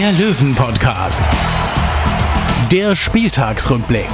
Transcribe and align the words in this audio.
der 0.00 0.12
Löwen-Podcast. 0.12 1.28
Der 2.72 2.96
Spieltagsrückblick. 2.96 4.08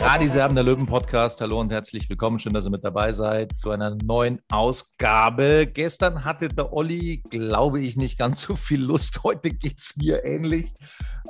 Radis 0.00 0.34
Erben, 0.34 0.56
der 0.56 0.64
Löwen-Podcast. 0.64 1.40
Hallo 1.40 1.60
und 1.60 1.70
herzlich 1.70 2.10
willkommen. 2.10 2.40
Schön, 2.40 2.52
dass 2.52 2.64
ihr 2.64 2.72
mit 2.72 2.82
dabei 2.82 3.12
seid 3.12 3.56
zu 3.56 3.70
einer 3.70 3.96
neuen 4.02 4.40
Ausgabe. 4.50 5.68
Gestern 5.72 6.24
hatte 6.24 6.48
der 6.48 6.72
Olli, 6.72 7.22
glaube 7.30 7.80
ich, 7.80 7.96
nicht 7.96 8.18
ganz 8.18 8.40
so 8.40 8.56
viel 8.56 8.82
Lust. 8.82 9.22
Heute 9.22 9.50
geht 9.50 9.78
es 9.78 9.96
mir 9.96 10.24
ähnlich. 10.24 10.74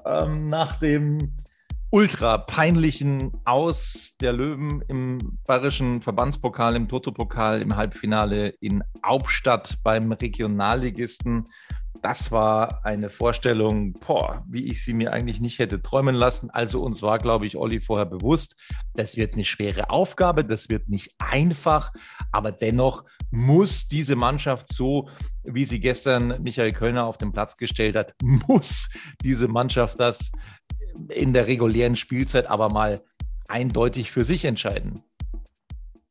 Ähm, 0.07 0.49
nach 0.49 0.79
dem 0.79 1.37
ultra 1.91 2.39
peinlichen 2.39 3.33
Aus 3.45 4.15
der 4.19 4.33
Löwen 4.33 4.83
im 4.89 5.39
bayerischen 5.47 6.01
Verbandspokal, 6.01 6.75
im 6.75 6.89
Toto-Pokal, 6.89 7.61
im 7.61 7.77
Halbfinale 7.77 8.49
in 8.61 8.83
Hauptstadt 9.05 9.77
beim 9.83 10.11
Regionalligisten. 10.11 11.45
Das 12.03 12.31
war 12.31 12.85
eine 12.85 13.11
Vorstellung, 13.11 13.93
boah, 13.95 14.45
wie 14.49 14.67
ich 14.67 14.85
sie 14.85 14.95
mir 14.95 15.13
eigentlich 15.13 15.41
nicht 15.41 15.59
hätte 15.59 15.83
träumen 15.83 16.15
lassen. 16.15 16.51
Also 16.51 16.83
uns 16.83 17.03
war, 17.03 17.19
glaube 17.19 17.47
ich, 17.47 17.57
Olli 17.57 17.81
vorher 17.81 18.07
bewusst, 18.07 18.57
das 18.95 19.17
wird 19.17 19.35
eine 19.35 19.45
schwere 19.45 19.91
Aufgabe, 19.91 20.45
das 20.45 20.69
wird 20.69 20.89
nicht 20.89 21.15
einfach, 21.19 21.93
aber 22.31 22.53
dennoch 22.53 23.05
muss 23.31 23.89
diese 23.89 24.17
Mannschaft 24.17 24.73
so, 24.73 25.09
wie 25.45 25.65
sie 25.65 25.81
gestern 25.81 26.43
Michael 26.43 26.73
Kölner 26.73 27.05
auf 27.05 27.19
den 27.19 27.33
Platz 27.33 27.57
gestellt 27.57 27.97
hat, 27.97 28.15
muss 28.23 28.89
diese 29.23 29.49
Mannschaft 29.49 29.99
das 29.99 30.31
in 31.09 31.33
der 31.33 31.47
regulären 31.47 31.97
Spielzeit 31.97 32.47
aber 32.47 32.69
mal 32.69 33.01
eindeutig 33.49 34.11
für 34.11 34.25
sich 34.25 34.45
entscheiden. 34.45 35.01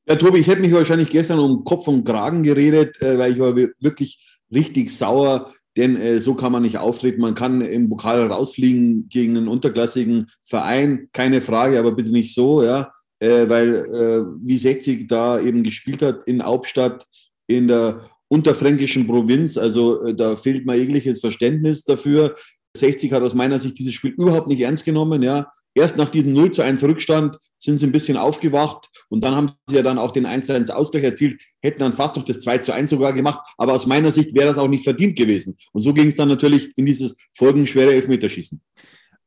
Ja, 0.07 0.15
Tobi, 0.15 0.39
ich 0.39 0.47
hätte 0.47 0.61
mich 0.61 0.71
wahrscheinlich 0.71 1.09
gestern 1.09 1.39
um 1.39 1.63
Kopf 1.63 1.87
und 1.87 2.05
Kragen 2.05 2.43
geredet, 2.43 3.01
äh, 3.01 3.17
weil 3.17 3.33
ich 3.33 3.39
war 3.39 3.55
wirklich 3.55 4.41
richtig 4.51 4.95
sauer, 4.95 5.51
denn 5.77 5.95
äh, 5.95 6.19
so 6.19 6.33
kann 6.33 6.51
man 6.51 6.63
nicht 6.63 6.79
auftreten. 6.79 7.21
Man 7.21 7.35
kann 7.35 7.61
im 7.61 7.87
Pokal 7.87 8.27
rausfliegen 8.27 9.07
gegen 9.09 9.37
einen 9.37 9.47
unterklassigen 9.47 10.27
Verein, 10.43 11.07
keine 11.13 11.41
Frage, 11.41 11.79
aber 11.79 11.91
bitte 11.93 12.11
nicht 12.11 12.33
so, 12.33 12.63
ja, 12.63 12.91
äh, 13.19 13.47
weil 13.47 13.75
äh, 13.75 14.25
wie 14.43 14.57
60 14.57 15.07
da 15.07 15.39
eben 15.39 15.63
gespielt 15.63 16.01
hat 16.01 16.27
in 16.27 16.43
Hauptstadt, 16.43 17.05
in 17.47 17.67
der 17.67 18.01
unterfränkischen 18.27 19.07
Provinz, 19.07 19.57
also 19.57 20.03
äh, 20.03 20.13
da 20.13 20.35
fehlt 20.35 20.65
mir 20.65 20.75
jegliches 20.75 21.21
Verständnis 21.21 21.83
dafür. 21.83 22.35
60 22.79 23.11
hat 23.13 23.21
aus 23.21 23.33
meiner 23.33 23.59
Sicht 23.59 23.77
dieses 23.79 23.93
Spiel 23.93 24.11
überhaupt 24.11 24.47
nicht 24.47 24.61
ernst 24.61 24.85
genommen. 24.85 25.23
Ja. 25.23 25.51
Erst 25.73 25.97
nach 25.97 26.09
diesem 26.09 26.33
0 26.33 26.51
zu 26.51 26.61
1 26.61 26.83
Rückstand 26.83 27.37
sind 27.57 27.77
sie 27.77 27.85
ein 27.85 27.91
bisschen 27.91 28.17
aufgewacht 28.17 28.89
und 29.09 29.23
dann 29.23 29.35
haben 29.35 29.51
sie 29.67 29.75
ja 29.75 29.81
dann 29.81 29.97
auch 29.97 30.11
den 30.11 30.25
1 30.25 30.47
zu 30.47 30.53
1 30.53 30.69
Ausgleich 30.69 31.03
erzielt, 31.03 31.41
hätten 31.61 31.79
dann 31.79 31.93
fast 31.93 32.15
noch 32.15 32.23
das 32.23 32.39
2 32.41 32.59
zu 32.59 32.73
1 32.73 32.89
sogar 32.89 33.13
gemacht. 33.13 33.47
Aber 33.57 33.73
aus 33.73 33.85
meiner 33.85 34.11
Sicht 34.11 34.33
wäre 34.33 34.47
das 34.47 34.57
auch 34.57 34.67
nicht 34.67 34.83
verdient 34.83 35.15
gewesen. 35.17 35.57
Und 35.73 35.81
so 35.81 35.93
ging 35.93 36.07
es 36.07 36.15
dann 36.15 36.29
natürlich 36.29 36.75
in 36.77 36.85
dieses 36.85 37.15
folgenschwere 37.35 37.93
Elfmeterschießen. 37.93 38.61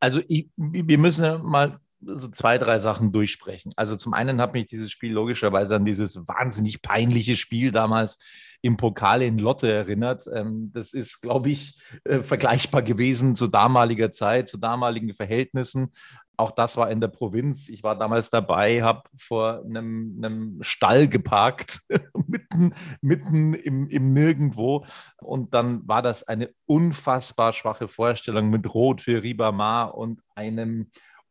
Also 0.00 0.20
ich, 0.28 0.48
wir 0.56 0.98
müssen 0.98 1.42
mal 1.42 1.78
so 2.02 2.28
zwei, 2.28 2.58
drei 2.58 2.78
Sachen 2.78 3.12
durchsprechen. 3.12 3.72
Also 3.76 3.96
zum 3.96 4.14
einen 4.14 4.40
hat 4.40 4.54
mich 4.54 4.66
dieses 4.66 4.90
Spiel 4.90 5.12
logischerweise 5.12 5.76
an 5.76 5.84
dieses 5.84 6.16
wahnsinnig 6.16 6.82
peinliche 6.82 7.36
Spiel 7.36 7.72
damals 7.72 8.18
im 8.62 8.76
Pokal 8.76 9.22
in 9.22 9.38
Lotte 9.38 9.70
erinnert. 9.70 10.26
Ähm, 10.32 10.70
das 10.72 10.92
ist, 10.92 11.20
glaube 11.20 11.50
ich, 11.50 11.78
äh, 12.04 12.22
vergleichbar 12.22 12.82
gewesen 12.82 13.34
zu 13.34 13.46
damaliger 13.46 14.10
Zeit, 14.10 14.48
zu 14.48 14.58
damaligen 14.58 15.14
Verhältnissen. 15.14 15.92
Auch 16.36 16.52
das 16.52 16.78
war 16.78 16.90
in 16.90 17.02
der 17.02 17.08
Provinz. 17.08 17.68
Ich 17.68 17.82
war 17.82 17.98
damals 17.98 18.30
dabei, 18.30 18.82
habe 18.82 19.02
vor 19.18 19.62
einem, 19.62 20.18
einem, 20.22 20.62
Stall 20.62 21.06
geparkt, 21.06 21.82
mitten, 22.26 22.74
mitten 23.02 23.52
im, 23.52 23.88
im 23.88 24.14
Nirgendwo. 24.14 24.86
Und 25.18 25.52
dann 25.52 25.86
war 25.86 26.00
das 26.00 26.22
eine 26.22 26.50
unfassbar 26.64 27.52
schwache 27.52 27.88
Vorstellung 27.88 28.48
mit 28.48 28.72
Rot 28.72 29.02
für 29.02 29.22
Ribamar 29.22 29.94
und 29.94 30.22
einem 30.34 30.90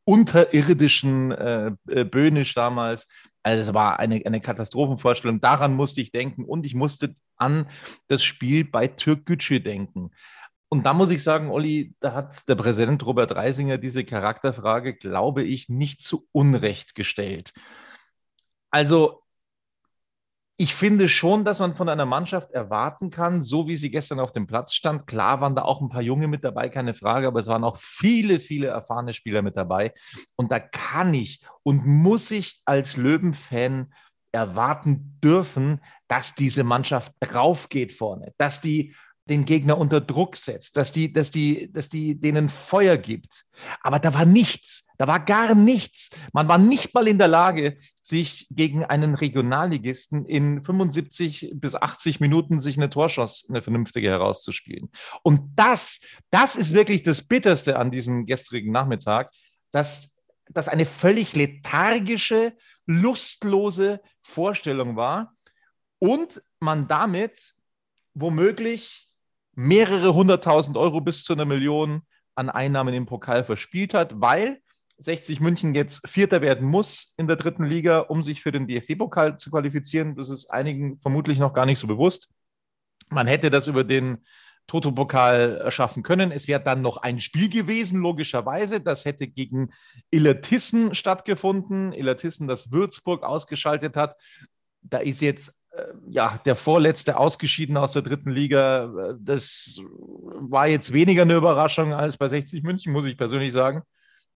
unterirdischen 0.09 1.31
äh, 1.31 1.71
äh, 1.87 2.03
Böhnisch 2.03 2.55
damals. 2.55 3.07
Also 3.43 3.61
es 3.61 3.73
war 3.75 3.99
eine, 3.99 4.19
eine 4.25 4.41
Katastrophenvorstellung. 4.41 5.39
Daran 5.39 5.75
musste 5.75 6.01
ich 6.01 6.11
denken 6.11 6.45
und 6.45 6.65
ich 6.65 6.73
musste 6.73 7.15
an 7.37 7.69
das 8.07 8.23
Spiel 8.23 8.65
bei 8.65 8.87
Türkgücü 8.87 9.59
denken. 9.59 10.09
Und 10.67 10.87
da 10.87 10.93
muss 10.93 11.11
ich 11.11 11.21
sagen, 11.21 11.51
Olli, 11.51 11.93
da 11.99 12.13
hat 12.13 12.49
der 12.49 12.55
Präsident 12.55 13.05
Robert 13.05 13.35
Reisinger 13.35 13.77
diese 13.77 14.03
Charakterfrage, 14.03 14.95
glaube 14.95 15.43
ich, 15.43 15.69
nicht 15.69 16.01
zu 16.01 16.27
Unrecht 16.31 16.95
gestellt. 16.95 17.53
Also 18.71 19.21
ich 20.61 20.75
finde 20.75 21.07
schon, 21.07 21.45
dass 21.45 21.59
man 21.59 21.73
von 21.73 21.87
einer 21.87 22.05
Mannschaft 22.05 22.51
erwarten 22.51 23.11
kann, 23.11 23.41
so 23.41 23.69
wie 23.69 23.77
sie 23.77 23.89
gestern 23.89 24.19
auf 24.19 24.33
dem 24.33 24.45
Platz 24.45 24.73
stand. 24.73 25.07
Klar 25.07 25.39
waren 25.39 25.55
da 25.55 25.61
auch 25.61 25.79
ein 25.79 25.87
paar 25.87 26.01
Junge 26.01 26.27
mit 26.27 26.43
dabei, 26.43 26.67
keine 26.67 26.93
Frage, 26.93 27.27
aber 27.27 27.39
es 27.39 27.47
waren 27.47 27.63
auch 27.63 27.77
viele, 27.77 28.41
viele 28.41 28.67
erfahrene 28.67 29.13
Spieler 29.13 29.41
mit 29.41 29.55
dabei. 29.55 29.93
Und 30.35 30.51
da 30.51 30.59
kann 30.59 31.13
ich 31.13 31.41
und 31.63 31.87
muss 31.87 32.29
ich 32.29 32.59
als 32.65 32.97
Löwen-Fan 32.97 33.93
erwarten 34.33 35.17
dürfen, 35.23 35.79
dass 36.09 36.35
diese 36.35 36.65
Mannschaft 36.65 37.13
draufgeht 37.21 37.93
vorne, 37.93 38.33
dass 38.37 38.59
die 38.59 38.93
den 39.29 39.45
Gegner 39.45 39.77
unter 39.77 40.01
Druck 40.01 40.35
setzt, 40.35 40.75
dass 40.75 40.91
die, 40.91 41.13
dass 41.13 41.29
die, 41.29 41.71
dass 41.71 41.87
die 41.87 42.19
denen 42.19 42.49
Feuer 42.49 42.97
gibt. 42.97 43.45
Aber 43.81 43.99
da 43.99 44.13
war 44.13 44.25
nichts, 44.25 44.85
da 44.97 45.07
war 45.07 45.19
gar 45.19 45.55
nichts. 45.55 46.09
Man 46.33 46.47
war 46.47 46.57
nicht 46.57 46.93
mal 46.93 47.07
in 47.07 47.19
der 47.19 47.27
Lage, 47.27 47.77
sich 48.01 48.47
gegen 48.49 48.83
einen 48.83 49.13
Regionalligisten 49.13 50.25
in 50.25 50.63
75 50.63 51.51
bis 51.53 51.75
80 51.75 52.19
Minuten 52.19 52.59
sich 52.59 52.77
eine 52.77 52.89
Torschuss, 52.89 53.45
eine 53.47 53.61
vernünftige 53.61 54.09
herauszuspielen. 54.09 54.89
Und 55.21 55.41
das, 55.55 56.01
das 56.31 56.55
ist 56.55 56.73
wirklich 56.73 57.03
das 57.03 57.21
Bitterste 57.21 57.77
an 57.77 57.91
diesem 57.91 58.25
gestrigen 58.25 58.71
Nachmittag, 58.71 59.31
dass 59.71 60.11
das 60.49 60.67
eine 60.67 60.85
völlig 60.85 61.35
lethargische, 61.35 62.53
lustlose 62.87 64.01
Vorstellung 64.23 64.95
war 64.95 65.35
und 65.99 66.41
man 66.59 66.87
damit 66.87 67.53
womöglich 68.15 69.08
mehrere 69.59 70.13
hunderttausend 70.13 70.77
Euro 70.77 71.01
bis 71.01 71.25
zu 71.25 71.33
einer 71.33 71.43
Million 71.43 72.03
an 72.33 72.49
Einnahmen 72.49 72.93
im 72.93 73.05
Pokal 73.05 73.43
verspielt 73.43 73.93
hat, 73.93 74.21
weil 74.21 74.61
60 74.99 75.41
München 75.41 75.75
jetzt 75.75 76.07
Vierter 76.07 76.41
werden 76.41 76.65
muss 76.65 77.13
in 77.17 77.27
der 77.27 77.35
dritten 77.35 77.65
Liga, 77.65 77.99
um 77.99 78.23
sich 78.23 78.41
für 78.41 78.53
den 78.53 78.67
DFB-Pokal 78.67 79.37
zu 79.37 79.51
qualifizieren. 79.51 80.15
Das 80.15 80.29
ist 80.29 80.49
einigen 80.49 80.97
vermutlich 81.01 81.39
noch 81.39 81.53
gar 81.53 81.65
nicht 81.65 81.77
so 81.77 81.87
bewusst. 81.87 82.29
Man 83.09 83.27
hätte 83.27 83.49
das 83.49 83.67
über 83.67 83.83
den 83.83 84.19
Toto-Pokal 84.67 85.69
schaffen 85.71 86.03
können. 86.03 86.31
Es 86.31 86.47
wäre 86.47 86.63
dann 86.63 86.81
noch 86.81 86.95
ein 86.95 87.19
Spiel 87.19 87.49
gewesen, 87.49 87.99
logischerweise. 87.99 88.79
Das 88.79 89.03
hätte 89.03 89.27
gegen 89.27 89.73
Illertissen 90.09 90.95
stattgefunden. 90.95 91.91
Illertissen, 91.91 92.47
das 92.47 92.71
Würzburg 92.71 93.23
ausgeschaltet 93.23 93.97
hat. 93.97 94.15
Da 94.81 94.99
ist 94.99 95.21
jetzt 95.21 95.53
ja, 96.09 96.39
der 96.45 96.55
vorletzte 96.55 97.17
ausgeschieden 97.17 97.77
aus 97.77 97.93
der 97.93 98.01
dritten 98.01 98.31
Liga. 98.31 98.85
Äh, 98.85 99.15
das 99.19 99.79
war 99.81 100.67
jetzt 100.67 100.93
weniger 100.93 101.23
eine 101.23 101.35
Überraschung 101.35 101.93
als 101.93 102.17
bei 102.17 102.27
60 102.27 102.63
München, 102.63 102.93
muss 102.93 103.07
ich 103.07 103.17
persönlich 103.17 103.53
sagen. 103.53 103.83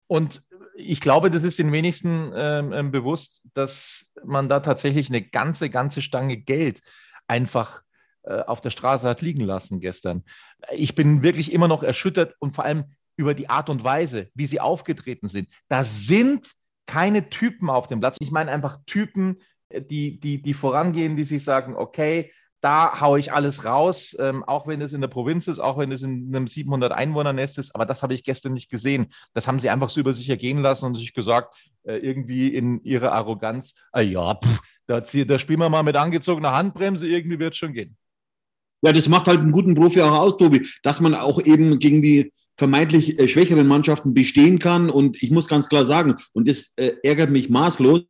Und 0.07 0.43
ich 0.75 1.01
glaube, 1.01 1.31
das 1.31 1.45
ist 1.45 1.59
den 1.59 1.73
wenigsten 1.73 2.33
ähm, 2.35 2.73
ähm, 2.73 2.91
bewusst, 2.91 3.43
dass 3.55 4.13
man 4.25 4.49
da 4.49 4.61
tatsächlich 4.61 5.09
eine 5.09 5.23
ganze, 5.23 5.71
ganze 5.71 6.03
Stange 6.03 6.37
Geld 6.37 6.81
einfach 7.27 7.83
äh, 8.25 8.41
auf 8.41 8.61
der 8.61 8.71
Straße 8.71 9.09
hat 9.09 9.21
liegen 9.21 9.45
lassen 9.45 9.81
gestern. 9.81 10.25
Ich 10.73 10.95
bin 10.95 11.23
wirklich 11.23 11.53
immer 11.53 11.69
noch 11.69 11.83
erschüttert 11.83 12.35
und 12.39 12.55
vor 12.55 12.65
allem 12.65 12.85
über 13.17 13.35
die 13.35 13.51
Art 13.51 13.69
und 13.69 13.85
Weise, 13.85 14.29
wie 14.35 14.47
sie 14.47 14.61
aufgetreten 14.61 15.29
sind. 15.29 15.49
Da 15.69 15.85
sind 15.85 16.47
keine 16.87 17.29
Typen 17.31 17.71
auf 17.71 17.87
dem 17.87 18.01
Platz. 18.01 18.17
Ich 18.21 18.31
meine 18.31 18.51
einfach 18.51 18.79
Typen, 18.87 19.39
die, 19.81 20.21
die, 20.21 20.43
die 20.43 20.55
vorangehen, 20.55 21.17
die 21.17 21.25
sich 21.25 21.45
sagen, 21.45 21.75
okay, 21.77 22.31
da 22.63 23.01
haue 23.01 23.19
ich 23.19 23.33
alles 23.33 23.65
raus, 23.65 24.17
ähm, 24.21 24.45
auch 24.45 24.69
wenn 24.69 24.81
es 24.81 24.93
in 24.93 25.01
der 25.01 25.09
Provinz 25.09 25.49
ist, 25.49 25.59
auch 25.59 25.79
wenn 25.79 25.91
es 25.91 26.03
in 26.03 26.33
einem 26.35 26.47
700 26.47 26.93
Einwohner-Nest 26.93 27.59
ist. 27.59 27.75
Aber 27.75 27.85
das 27.87 28.05
habe 28.05 28.15
ich 28.15 28.23
gestern 28.23 28.53
nicht 28.53 28.71
gesehen. 28.71 29.09
Das 29.35 29.49
haben 29.49 29.59
sie 29.59 29.69
einfach 29.69 29.91
so 29.91 30.01
über 30.01 30.15
sich 30.15 30.31
ergehen 30.31 30.59
lassen 30.59 30.87
und 30.87 30.95
sich 30.95 31.13
gesagt, 31.13 31.57
äh, 31.83 31.97
irgendwie 31.97 32.55
in 32.55 32.81
ihrer 32.85 33.13
Arroganz, 33.13 33.75
ah 33.91 34.01
ja, 34.01 34.37
pff, 34.37 34.61
da, 34.87 35.01
da 35.01 35.39
spielen 35.41 35.59
wir 35.59 35.71
mal 35.71 35.83
mit 35.83 35.97
angezogener 35.97 36.53
Handbremse, 36.53 37.09
irgendwie 37.09 37.41
wird 37.41 37.55
es 37.55 37.59
schon 37.59 37.73
gehen. 37.73 37.97
Ja, 38.85 38.93
das 38.93 39.09
macht 39.09 39.27
halt 39.27 39.41
einen 39.41 39.53
guten 39.53 39.75
Profi 39.75 40.01
auch 40.01 40.13
aus, 40.13 40.37
Tobi, 40.37 40.67
dass 40.83 41.01
man 41.01 41.17
auch 41.17 41.41
eben 41.41 41.81
gegen 41.81 42.01
die 42.01 42.33
vermeintlich 42.57 43.19
äh, 43.19 43.29
schwächeren 43.29 43.67
Mannschaften 43.67 44.15
bestehen 44.15 44.59
kann. 44.59 44.91
Und 44.91 45.23
ich 45.23 45.31
muss 45.31 45.49
ganz 45.49 45.69
klar 45.69 45.87
sagen, 45.87 46.15
und 46.33 46.49
das 46.49 46.73
äh, 46.77 46.93
ärgert 47.03 47.31
mich 47.31 47.51
maßlos, 47.51 48.05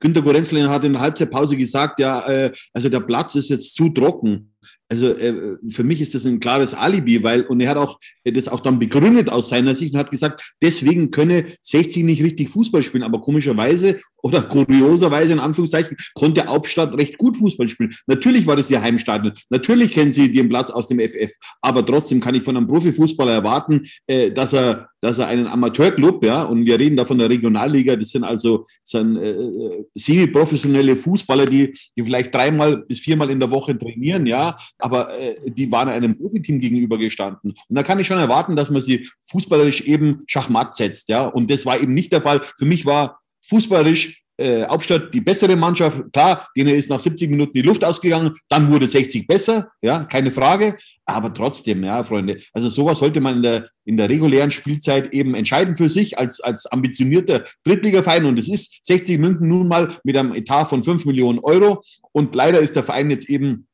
Günter 0.00 0.22
Gorenzlin 0.22 0.68
hat 0.68 0.84
in 0.84 0.94
der 0.94 1.02
Halbzeitpause 1.02 1.56
gesagt, 1.56 2.00
ja, 2.00 2.26
äh, 2.28 2.52
also 2.72 2.88
der 2.88 3.00
Platz 3.00 3.34
ist 3.34 3.50
jetzt 3.50 3.74
zu 3.74 3.88
trocken. 3.88 4.54
Also 4.88 5.08
äh, 5.08 5.56
für 5.68 5.84
mich 5.84 6.00
ist 6.00 6.14
das 6.14 6.26
ein 6.26 6.40
klares 6.40 6.74
Alibi, 6.74 7.22
weil, 7.22 7.42
und 7.42 7.60
er 7.60 7.70
hat 7.70 7.76
auch 7.76 7.98
äh, 8.24 8.32
das 8.32 8.48
auch 8.48 8.60
dann 8.60 8.78
begründet 8.78 9.28
aus 9.28 9.48
seiner 9.48 9.74
Sicht 9.74 9.94
und 9.94 10.00
hat 10.00 10.10
gesagt, 10.10 10.54
deswegen 10.62 11.10
könne 11.10 11.46
60 11.62 12.04
nicht 12.04 12.22
richtig 12.22 12.50
Fußball 12.50 12.82
spielen. 12.82 13.02
Aber 13.02 13.20
komischerweise 13.20 14.00
oder 14.22 14.42
kurioserweise 14.42 15.32
in 15.32 15.40
Anführungszeichen 15.40 15.96
konnte 16.14 16.46
Hauptstadt 16.46 16.96
recht 16.96 17.18
gut 17.18 17.36
Fußball 17.36 17.68
spielen. 17.68 17.94
Natürlich 18.06 18.46
war 18.46 18.56
das 18.56 18.70
ihr 18.70 18.82
Heimstadion. 18.82 19.32
Natürlich 19.50 19.90
kennen 19.90 20.12
sie 20.12 20.30
den 20.30 20.48
Platz 20.48 20.70
aus 20.70 20.88
dem 20.88 21.00
FF. 21.00 21.32
Aber 21.60 21.84
trotzdem 21.84 22.20
kann 22.20 22.34
ich 22.34 22.42
von 22.42 22.56
einem 22.56 22.66
Profifußballer 22.66 23.32
erwarten, 23.32 23.82
äh, 24.06 24.30
dass 24.30 24.52
er 24.52 24.88
dass 25.04 25.18
er 25.18 25.26
einen 25.26 25.46
Amateurclub, 25.46 26.24
ja, 26.24 26.42
und 26.44 26.64
wir 26.64 26.80
reden 26.80 26.96
da 26.96 27.04
von 27.04 27.18
der 27.18 27.28
Regionalliga, 27.28 27.94
das 27.94 28.08
sind 28.08 28.24
also 28.24 28.64
sind, 28.82 29.18
äh, 29.18 29.32
äh, 29.32 29.84
semi-professionelle 29.94 30.96
Fußballer, 30.96 31.44
die, 31.44 31.74
die 31.94 32.02
vielleicht 32.02 32.34
dreimal 32.34 32.78
bis 32.78 33.00
viermal 33.00 33.28
in 33.28 33.38
der 33.38 33.50
Woche 33.50 33.76
trainieren, 33.76 34.24
ja, 34.24 34.56
aber 34.78 35.16
äh, 35.20 35.50
die 35.50 35.70
waren 35.70 35.90
einem 35.90 36.16
Profiteam 36.16 36.58
gegenübergestanden. 36.58 37.50
Und 37.50 37.76
da 37.76 37.82
kann 37.82 38.00
ich 38.00 38.06
schon 38.06 38.16
erwarten, 38.16 38.56
dass 38.56 38.70
man 38.70 38.80
sie 38.80 39.06
fußballerisch 39.28 39.82
eben 39.82 40.22
Schachmatt 40.26 40.74
setzt, 40.74 41.10
ja, 41.10 41.26
und 41.26 41.50
das 41.50 41.66
war 41.66 41.78
eben 41.78 41.92
nicht 41.92 42.10
der 42.10 42.22
Fall. 42.22 42.40
Für 42.56 42.64
mich 42.64 42.86
war 42.86 43.20
fußballerisch 43.42 44.23
äh, 44.36 44.64
Hauptstadt 44.66 45.12
die 45.14 45.20
bessere 45.20 45.56
Mannschaft. 45.56 46.02
Klar, 46.12 46.48
denen 46.56 46.74
ist 46.74 46.90
nach 46.90 47.00
70 47.00 47.30
Minuten 47.30 47.52
die 47.52 47.62
Luft 47.62 47.84
ausgegangen, 47.84 48.32
dann 48.48 48.72
wurde 48.72 48.86
60 48.86 49.26
besser, 49.26 49.70
ja, 49.82 50.04
keine 50.04 50.30
Frage. 50.30 50.76
Aber 51.06 51.32
trotzdem, 51.34 51.84
ja, 51.84 52.02
Freunde, 52.02 52.38
also 52.52 52.68
sowas 52.68 52.98
sollte 52.98 53.20
man 53.20 53.36
in 53.36 53.42
der, 53.42 53.68
in 53.84 53.96
der 53.96 54.08
regulären 54.08 54.50
Spielzeit 54.50 55.12
eben 55.12 55.34
entscheiden 55.34 55.76
für 55.76 55.90
sich 55.90 56.18
als, 56.18 56.40
als 56.40 56.64
ambitionierter 56.66 57.44
Drittligaverein. 57.64 58.24
Und 58.24 58.38
es 58.38 58.48
ist 58.48 58.80
60 58.86 59.18
München 59.18 59.48
nun 59.48 59.68
mal 59.68 59.88
mit 60.02 60.16
einem 60.16 60.34
Etat 60.34 60.64
von 60.64 60.82
5 60.82 61.04
Millionen 61.04 61.40
Euro. 61.40 61.82
Und 62.12 62.34
leider 62.34 62.60
ist 62.60 62.74
der 62.74 62.84
Verein 62.84 63.10
jetzt 63.10 63.28
eben 63.28 63.66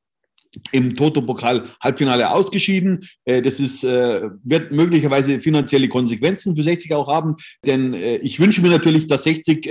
im 0.73 0.95
Toto-Pokal 0.95 1.65
Halbfinale 1.81 2.31
ausgeschieden. 2.31 3.07
Äh, 3.25 3.43
das 3.43 3.61
ist, 3.61 3.85
äh, 3.85 4.23
wird 4.43 4.73
möglicherweise 4.73 5.41
finanzielle 5.41 5.89
Konsequenzen 5.89 6.57
für 6.57 6.63
60 6.63 6.95
auch 6.95 7.09
haben, 7.09 7.37
denn 7.65 7.95
äh, 7.95 8.17
ich 8.17 8.41
wünsche 8.41 8.63
mir 8.63 8.71
natürlich, 8.71 9.07
dass 9.07 9.25
60 9.25 9.71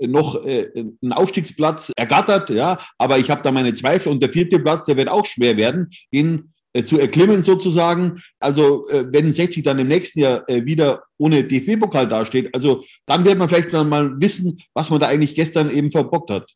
noch 0.00 0.44
einen 0.44 1.12
Aufstiegsplatz 1.12 1.92
ergattert, 1.96 2.50
ja, 2.50 2.78
aber 2.98 3.18
ich 3.18 3.30
habe 3.30 3.42
da 3.42 3.52
meine 3.52 3.72
Zweifel 3.74 4.10
und 4.10 4.22
der 4.22 4.30
vierte 4.30 4.58
Platz, 4.58 4.84
der 4.84 4.96
wird 4.96 5.08
auch 5.08 5.24
schwer 5.24 5.56
werden, 5.56 5.88
den 6.12 6.52
zu 6.84 6.98
erklimmen 6.98 7.42
sozusagen. 7.42 8.22
Also 8.38 8.86
wenn 8.88 9.32
60 9.32 9.62
dann 9.64 9.78
im 9.78 9.88
nächsten 9.88 10.20
Jahr 10.20 10.44
wieder 10.48 11.02
ohne 11.18 11.44
DFB-Pokal 11.44 12.08
dasteht, 12.08 12.54
also 12.54 12.84
dann 13.06 13.24
wird 13.24 13.38
man 13.38 13.48
vielleicht 13.48 13.72
mal 13.72 14.20
wissen, 14.20 14.60
was 14.74 14.90
man 14.90 15.00
da 15.00 15.08
eigentlich 15.08 15.34
gestern 15.34 15.70
eben 15.70 15.90
verbockt 15.90 16.30
hat. 16.30 16.50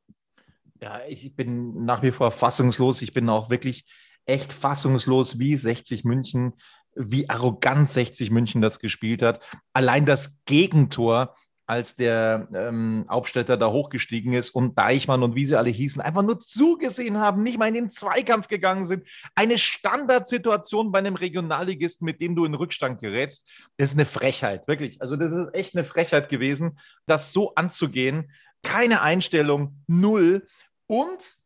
Ja, 0.85 1.01
ich 1.09 1.35
bin 1.35 1.87
nach 1.87 2.03
wie 2.03 2.13
vor 2.13 2.31
fassungslos. 2.31 3.01
Ich 3.01 3.15
bin 3.15 3.31
auch 3.31 3.49
wirklich 3.49 3.87
echt 4.27 4.53
fassungslos, 4.53 5.39
wie 5.39 5.57
60 5.57 6.05
München, 6.05 6.53
wie 6.95 7.31
arrogant 7.31 7.89
60 7.89 8.31
München 8.31 8.61
das 8.61 8.81
gespielt 8.81 9.23
hat. 9.23 9.41
Allein 9.73 10.05
das 10.05 10.45
Gegentor, 10.45 11.35
als 11.65 11.97
der 11.97 12.49
ähm, 12.53 13.07
Hauptstädter 13.09 13.57
da 13.57 13.71
hochgestiegen 13.71 14.35
ist 14.35 14.51
und 14.51 14.79
Deichmann 14.79 15.23
und 15.23 15.35
wie 15.35 15.47
sie 15.47 15.57
alle 15.57 15.71
hießen, 15.71 16.03
einfach 16.03 16.21
nur 16.21 16.39
zugesehen 16.39 17.17
haben, 17.17 17.43
nicht 17.43 17.57
mal 17.59 17.69
in 17.69 17.75
den 17.75 17.89
Zweikampf 17.89 18.49
gegangen 18.49 18.85
sind. 18.85 19.09
Eine 19.35 19.57
Standardsituation 19.57 20.93
bei 20.93 20.99
einem 20.99 21.17
Regionalligisten, 21.17 22.05
mit 22.05 22.21
dem 22.21 22.37
du 22.37 22.45
in 22.45 22.53
Rückstand 22.53 23.01
gerätst, 23.01 23.49
das 23.79 23.93
ist 23.93 23.95
eine 23.95 24.05
Frechheit, 24.05 24.69
wirklich. 24.69 25.01
Also 25.01 25.17
das 25.17 25.33
ist 25.33 25.55
echt 25.55 25.75
eine 25.75 25.87
Frechheit 25.87 26.29
gewesen, 26.29 26.79
das 27.07 27.33
so 27.33 27.55
anzugehen. 27.55 28.31
Keine 28.65 29.03
Einstellung, 29.03 29.77
null. 29.87 30.47
Und 30.87 31.39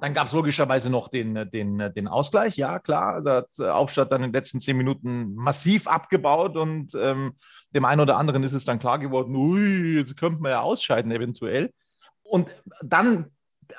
dann 0.00 0.12
gab 0.12 0.26
es 0.26 0.32
logischerweise 0.32 0.90
noch 0.90 1.08
den, 1.08 1.48
den, 1.50 1.78
den 1.78 2.08
Ausgleich. 2.08 2.56
Ja, 2.56 2.80
klar, 2.80 3.22
da 3.22 3.36
hat 3.36 3.60
Aufstadt 3.60 4.10
dann 4.10 4.22
in 4.22 4.30
den 4.30 4.34
letzten 4.34 4.58
zehn 4.58 4.76
Minuten 4.76 5.34
massiv 5.34 5.86
abgebaut 5.86 6.56
und 6.56 6.94
ähm, 6.96 7.34
dem 7.74 7.84
einen 7.84 8.00
oder 8.00 8.16
anderen 8.16 8.42
ist 8.42 8.52
es 8.52 8.64
dann 8.64 8.80
klar 8.80 8.98
geworden, 8.98 9.36
ui, 9.36 9.98
jetzt 9.98 10.16
könnte 10.16 10.42
man 10.42 10.50
ja 10.50 10.60
ausscheiden 10.62 11.12
eventuell. 11.12 11.72
Und 12.22 12.48
dann 12.82 13.30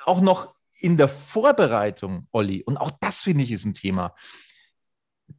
auch 0.04 0.20
noch 0.20 0.54
in 0.80 0.96
der 0.96 1.08
Vorbereitung, 1.08 2.28
Olli, 2.32 2.62
und 2.62 2.78
auch 2.78 2.92
das 3.00 3.20
finde 3.20 3.44
ich 3.44 3.52
ist 3.52 3.66
ein 3.66 3.74
Thema, 3.74 4.14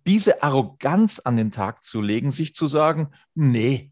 diese 0.06 0.44
Arroganz 0.44 1.20
an 1.20 1.38
den 1.38 1.52
Tag 1.52 1.84
zu 1.84 2.02
legen, 2.02 2.32
sich 2.32 2.54
zu 2.54 2.68
sagen, 2.68 3.12
nee, 3.34 3.92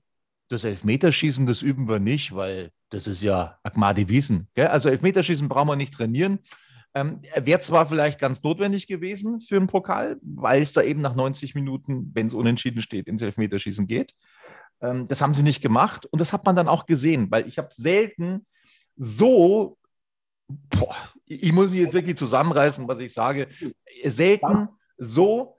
das 0.49 0.63
Elfmeterschießen, 0.63 1.45
das 1.45 1.61
üben 1.61 1.87
wir 1.87 1.99
nicht, 1.99 2.35
weil 2.35 2.71
das 2.89 3.07
ist 3.07 3.21
ja 3.21 3.57
Agmadi 3.63 4.09
Wiesen. 4.09 4.47
Gell? 4.53 4.67
Also 4.67 4.89
Elfmeterschießen 4.89 5.49
brauchen 5.49 5.69
wir 5.69 5.75
nicht 5.75 5.93
trainieren. 5.93 6.39
Ähm, 6.93 7.21
Wäre 7.35 7.59
zwar 7.59 7.87
vielleicht 7.87 8.19
ganz 8.19 8.41
notwendig 8.43 8.87
gewesen 8.87 9.41
für 9.41 9.57
einen 9.57 9.67
Pokal, 9.67 10.17
weil 10.21 10.61
es 10.61 10.71
da 10.71 10.81
eben 10.81 11.01
nach 11.01 11.15
90 11.15 11.55
Minuten, 11.55 12.11
wenn 12.13 12.27
es 12.27 12.33
unentschieden 12.33 12.81
steht, 12.81 13.07
ins 13.07 13.21
Elfmeterschießen 13.21 13.87
geht. 13.87 14.13
Ähm, 14.81 15.07
das 15.07 15.21
haben 15.21 15.33
sie 15.33 15.43
nicht 15.43 15.61
gemacht 15.61 16.05
und 16.05 16.19
das 16.19 16.31
hat 16.31 16.45
man 16.45 16.55
dann 16.55 16.69
auch 16.69 16.85
gesehen, 16.85 17.29
weil 17.31 17.47
ich 17.47 17.57
habe 17.57 17.69
selten 17.71 18.45
so, 18.95 19.77
boah, 20.47 20.95
ich 21.25 21.51
muss 21.51 21.69
mich 21.69 21.81
jetzt 21.81 21.93
wirklich 21.93 22.17
zusammenreißen, 22.17 22.87
was 22.87 22.99
ich 22.99 23.13
sage, 23.13 23.49
selten 24.05 24.69
so 24.97 25.57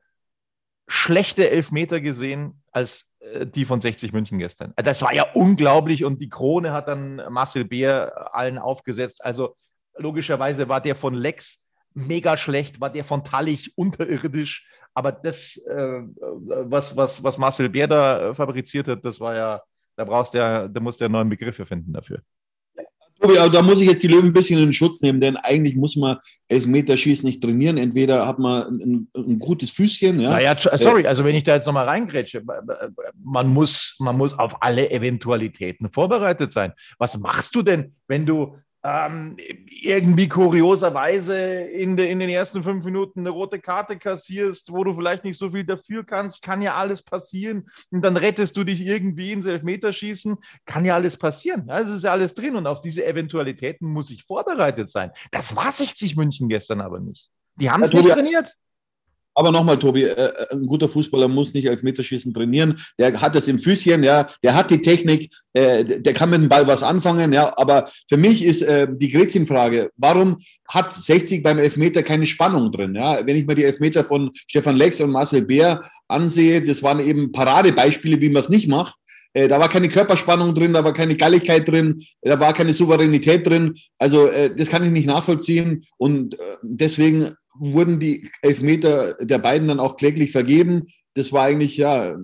schlechte 0.88 1.50
Elfmeter 1.50 2.00
gesehen 2.00 2.62
als 2.70 3.06
die 3.44 3.64
von 3.64 3.80
60 3.80 4.12
München 4.12 4.38
gestern. 4.38 4.72
Das 4.76 5.02
war 5.02 5.12
ja 5.12 5.26
unglaublich 5.34 6.04
und 6.04 6.20
die 6.20 6.28
Krone 6.28 6.72
hat 6.72 6.88
dann 6.88 7.22
Marcel 7.30 7.64
Beer 7.64 8.34
allen 8.34 8.58
aufgesetzt. 8.58 9.24
Also 9.24 9.56
logischerweise 9.96 10.68
war 10.68 10.80
der 10.80 10.94
von 10.94 11.14
Lex 11.14 11.62
mega 11.94 12.36
schlecht, 12.36 12.80
war 12.80 12.90
der 12.90 13.04
von 13.04 13.24
Tallich 13.24 13.76
unterirdisch. 13.76 14.68
Aber 14.94 15.12
das, 15.12 15.56
äh, 15.56 16.02
was, 16.16 16.96
was, 16.96 17.22
was 17.22 17.38
Marcel 17.38 17.68
Beer 17.68 17.88
da 17.88 18.34
fabriziert 18.34 18.88
hat, 18.88 19.04
das 19.04 19.20
war 19.20 19.34
ja, 19.34 19.62
da 19.96 20.04
brauchst 20.04 20.34
du 20.34 20.38
ja, 20.38 20.68
da 20.68 20.80
musst 20.80 21.00
du 21.00 21.04
ja 21.04 21.08
neuen 21.08 21.28
Begriffe 21.28 21.66
finden 21.66 21.92
dafür. 21.92 22.20
Aber 23.26 23.50
da 23.50 23.62
muss 23.62 23.80
ich 23.80 23.88
jetzt 23.88 24.02
die 24.02 24.08
Löwen 24.08 24.26
ein 24.26 24.32
bisschen 24.32 24.58
in 24.60 24.72
Schutz 24.72 25.00
nehmen, 25.00 25.20
denn 25.20 25.36
eigentlich 25.36 25.76
muss 25.76 25.96
man 25.96 26.18
Elfmeterschießen 26.48 27.26
nicht 27.26 27.42
trainieren. 27.42 27.76
Entweder 27.76 28.26
hat 28.26 28.38
man 28.38 28.80
ein, 28.80 29.08
ein 29.16 29.38
gutes 29.38 29.70
Füßchen. 29.70 30.20
Ja. 30.20 30.30
Naja, 30.30 30.56
sorry, 30.74 31.06
also 31.06 31.24
wenn 31.24 31.34
ich 31.34 31.44
da 31.44 31.54
jetzt 31.54 31.66
nochmal 31.66 31.86
reingrätsche, 31.86 32.42
man 33.22 33.48
muss, 33.48 33.96
man 33.98 34.16
muss 34.16 34.38
auf 34.38 34.62
alle 34.62 34.90
Eventualitäten 34.90 35.90
vorbereitet 35.90 36.52
sein. 36.52 36.72
Was 36.98 37.18
machst 37.18 37.54
du 37.54 37.62
denn, 37.62 37.92
wenn 38.06 38.26
du 38.26 38.56
ähm, 38.86 39.36
irgendwie 39.82 40.28
kurioserweise 40.28 41.36
in, 41.36 41.96
de, 41.96 42.08
in 42.08 42.20
den 42.20 42.28
ersten 42.28 42.62
fünf 42.62 42.84
Minuten 42.84 43.20
eine 43.20 43.30
rote 43.30 43.58
Karte 43.58 43.98
kassierst, 43.98 44.70
wo 44.70 44.84
du 44.84 44.94
vielleicht 44.94 45.24
nicht 45.24 45.36
so 45.36 45.50
viel 45.50 45.64
dafür 45.64 46.04
kannst, 46.04 46.42
kann 46.42 46.62
ja 46.62 46.76
alles 46.76 47.02
passieren. 47.02 47.68
Und 47.90 48.02
dann 48.02 48.16
rettest 48.16 48.56
du 48.56 48.62
dich 48.62 48.82
irgendwie 48.82 49.32
ins 49.32 49.46
Elfmeterschießen, 49.46 50.36
kann 50.66 50.84
ja 50.84 50.94
alles 50.94 51.16
passieren. 51.16 51.66
Ja, 51.66 51.80
es 51.80 51.88
ist 51.88 52.04
ja 52.04 52.12
alles 52.12 52.34
drin 52.34 52.54
und 52.54 52.68
auf 52.68 52.80
diese 52.80 53.04
Eventualitäten 53.04 53.88
muss 53.88 54.10
ich 54.10 54.22
vorbereitet 54.22 54.88
sein. 54.88 55.10
Das 55.32 55.56
war 55.56 55.72
60 55.72 56.14
München 56.14 56.48
gestern 56.48 56.80
aber 56.80 57.00
nicht. 57.00 57.28
Die 57.56 57.70
haben 57.70 57.82
es 57.82 57.92
nicht 57.92 58.08
trainiert. 58.08 58.54
Aber 59.38 59.52
nochmal, 59.52 59.78
Tobi, 59.78 60.04
äh, 60.04 60.12
äh, 60.12 60.32
ein 60.52 60.66
guter 60.66 60.88
Fußballer 60.88 61.28
muss 61.28 61.52
nicht 61.52 61.66
Elfmeterschießen 61.66 62.32
trainieren. 62.32 62.78
Der 62.98 63.20
hat 63.20 63.34
das 63.34 63.48
im 63.48 63.58
Füßchen, 63.58 64.02
ja, 64.02 64.26
der 64.42 64.54
hat 64.54 64.70
die 64.70 64.80
Technik, 64.80 65.30
äh, 65.52 65.84
der 65.84 66.14
kann 66.14 66.30
mit 66.30 66.40
dem 66.40 66.48
Ball 66.48 66.66
was 66.66 66.82
anfangen, 66.82 67.34
ja. 67.34 67.52
Aber 67.58 67.84
für 68.08 68.16
mich 68.16 68.42
ist 68.42 68.62
äh, 68.62 68.88
die 68.90 69.10
Gretchenfrage, 69.10 69.90
warum 69.98 70.38
hat 70.68 70.94
60 70.94 71.42
beim 71.42 71.58
Elfmeter 71.58 72.02
keine 72.02 72.24
Spannung 72.24 72.72
drin? 72.72 72.94
Ja, 72.94 73.26
wenn 73.26 73.36
ich 73.36 73.46
mir 73.46 73.54
die 73.54 73.64
Elfmeter 73.64 74.04
von 74.04 74.30
Stefan 74.48 74.76
Lex 74.76 75.02
und 75.02 75.10
Marcel 75.10 75.42
Bär 75.42 75.82
ansehe, 76.08 76.62
das 76.62 76.82
waren 76.82 77.00
eben 77.00 77.30
Paradebeispiele, 77.30 78.18
wie 78.22 78.30
man 78.30 78.42
es 78.42 78.48
nicht 78.48 78.68
macht. 78.68 78.94
Äh, 79.34 79.48
da 79.48 79.60
war 79.60 79.68
keine 79.68 79.90
Körperspannung 79.90 80.54
drin, 80.54 80.72
da 80.72 80.82
war 80.82 80.94
keine 80.94 81.14
Galligkeit 81.14 81.68
drin, 81.68 82.02
da 82.22 82.40
war 82.40 82.54
keine 82.54 82.72
Souveränität 82.72 83.46
drin. 83.46 83.74
Also 83.98 84.28
äh, 84.28 84.54
das 84.56 84.70
kann 84.70 84.82
ich 84.82 84.90
nicht 84.90 85.06
nachvollziehen. 85.06 85.84
Und 85.98 86.38
deswegen 86.62 87.32
wurden 87.58 88.00
die 88.00 88.30
Elfmeter 88.42 89.14
der 89.24 89.38
beiden 89.38 89.68
dann 89.68 89.80
auch 89.80 89.96
kläglich 89.96 90.32
vergeben. 90.32 90.86
Das 91.14 91.32
war 91.32 91.44
eigentlich 91.44 91.76
ja 91.76 92.16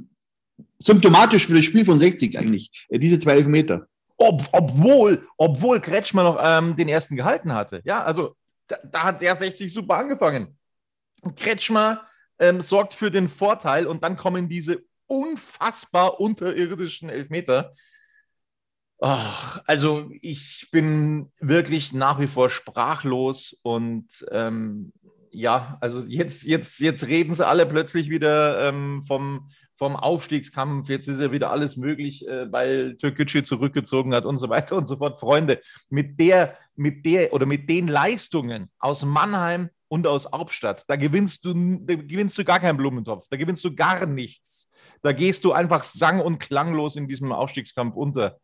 symptomatisch 0.79 1.47
für 1.47 1.55
das 1.55 1.65
Spiel 1.65 1.85
von 1.85 1.99
60 1.99 2.39
eigentlich, 2.39 2.87
äh, 2.89 2.99
diese 2.99 3.19
zwei 3.19 3.35
Elfmeter. 3.35 3.87
Ob, 4.17 4.49
obwohl, 4.53 5.27
obwohl 5.37 5.81
Kretschmer 5.81 6.23
noch 6.23 6.39
ähm, 6.43 6.77
den 6.77 6.89
ersten 6.89 7.17
gehalten 7.17 7.53
hatte. 7.55 7.83
Ja, 7.85 8.05
also 8.05 8.37
da, 8.69 8.77
da, 8.85 9.03
hat 9.05 9.21
der 9.21 9.35
60 9.35 9.73
super 9.73 9.97
angefangen. 9.97 10.57
Kretschmer 11.37 12.07
ähm, 12.39 12.61
sorgt 12.61 12.95
für 12.95 13.11
den 13.11 13.29
Vorteil 13.29 13.87
und 13.87 14.03
dann 14.03 14.17
kommen 14.17 14.49
diese 14.49 14.83
unfassbar 15.07 16.21
unterirdischen 16.21 17.09
Elfmeter. 17.09 17.75
Oh, 18.99 19.19
also 19.67 20.11
ich 20.21 20.69
bin 20.71 21.33
wirklich 21.41 21.93
nach 21.93 22.21
wie 22.21 22.29
vor 22.29 22.51
sprachlos 22.51 23.59
und 23.63 24.25
ähm, 24.31 24.93
ja, 25.33 25.79
also 25.81 26.05
jetzt, 26.07 26.45
jetzt, 26.45 26.79
jetzt 26.79 27.07
reden 27.07 27.35
sie 27.35 27.47
alle 27.47 27.67
plötzlich 27.67 28.11
wieder 28.11 28.69
ähm, 28.69 29.03
vom, 29.07 29.49
vom 29.77 29.97
Aufstiegskampf. 29.97 30.89
Jetzt 30.89 31.09
ist 31.09 31.21
ja 31.21 31.33
wieder 31.33 31.51
alles 31.51 31.77
möglich, 31.77 32.27
äh, 32.29 32.53
weil 32.53 32.97
Türkgücü 32.97 33.43
zurückgezogen 33.43 34.15
hat 34.15 34.25
und 34.25 34.39
so 34.39 34.49
weiter 34.49 34.77
und 34.77 34.87
so 34.87 34.97
fort. 34.97 35.19
Freunde, 35.19 35.61
mit 35.89 36.21
der, 36.21 36.57
mit 36.77 37.05
der 37.07 37.33
oder 37.33 37.47
mit 37.47 37.69
den 37.69 37.89
Leistungen 37.89 38.71
aus 38.79 39.05
Mannheim 39.05 39.71
und 39.89 40.07
aus 40.07 40.29
Hauptstadt, 40.33 40.85
da 40.87 40.97
gewinnst 40.97 41.45
du, 41.45 41.53
da 41.81 41.95
gewinnst 41.95 42.37
du 42.39 42.45
gar 42.45 42.61
keinen 42.61 42.77
Blumentopf, 42.77 43.27
da 43.29 43.37
gewinnst 43.37 43.65
du 43.65 43.75
gar 43.75 44.07
nichts. 44.07 44.71
Da 45.01 45.13
gehst 45.13 45.45
du 45.45 45.53
einfach 45.53 45.83
sang- 45.83 46.21
und 46.21 46.39
klanglos 46.39 46.97
in 46.97 47.09
diesem 47.09 47.33
Aufstiegskampf 47.33 47.97
unter. 47.97 48.39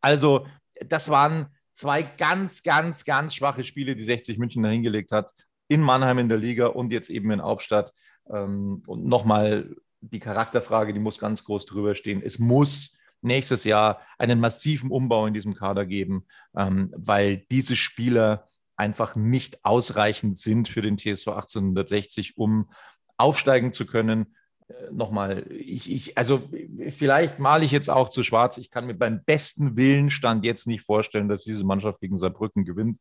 Also, 0.00 0.46
das 0.86 1.08
waren 1.08 1.46
zwei 1.72 2.02
ganz, 2.02 2.62
ganz, 2.62 3.04
ganz 3.04 3.34
schwache 3.34 3.64
Spiele, 3.64 3.96
die 3.96 4.02
60 4.02 4.38
München 4.38 4.62
da 4.62 4.68
hingelegt 4.68 5.10
hat. 5.10 5.32
In 5.68 5.80
Mannheim 5.80 6.18
in 6.18 6.28
der 6.28 6.38
Liga 6.38 6.66
und 6.66 6.92
jetzt 6.92 7.10
eben 7.10 7.30
in 7.30 7.42
Hauptstadt. 7.42 7.92
Ähm, 8.30 8.82
und 8.86 9.06
nochmal 9.06 9.74
die 10.00 10.20
Charakterfrage, 10.20 10.92
die 10.92 11.00
muss 11.00 11.18
ganz 11.18 11.44
groß 11.44 11.66
drüber 11.66 11.94
stehen. 11.94 12.22
Es 12.22 12.38
muss 12.38 12.96
nächstes 13.22 13.64
Jahr 13.64 14.00
einen 14.18 14.38
massiven 14.38 14.90
Umbau 14.90 15.26
in 15.26 15.34
diesem 15.34 15.54
Kader 15.54 15.86
geben, 15.86 16.26
ähm, 16.56 16.92
weil 16.96 17.38
diese 17.50 17.74
Spieler 17.74 18.46
einfach 18.76 19.16
nicht 19.16 19.64
ausreichend 19.64 20.36
sind 20.36 20.68
für 20.68 20.82
den 20.82 20.98
TSV 20.98 21.28
1860, 21.28 22.36
um 22.36 22.70
aufsteigen 23.16 23.72
zu 23.72 23.86
können. 23.86 24.34
Äh, 24.68 24.92
nochmal, 24.92 25.46
ich, 25.50 25.90
ich, 25.90 26.18
also 26.18 26.42
vielleicht 26.90 27.38
male 27.38 27.64
ich 27.64 27.70
jetzt 27.70 27.88
auch 27.88 28.10
zu 28.10 28.22
schwarz. 28.22 28.58
Ich 28.58 28.70
kann 28.70 28.86
mir 28.86 28.94
beim 28.94 29.24
besten 29.24 29.76
Willen 29.76 30.10
stand 30.10 30.44
jetzt 30.44 30.66
nicht 30.66 30.82
vorstellen, 30.82 31.28
dass 31.28 31.44
diese 31.44 31.64
Mannschaft 31.64 32.00
gegen 32.00 32.16
Saarbrücken 32.16 32.64
gewinnt. 32.64 32.98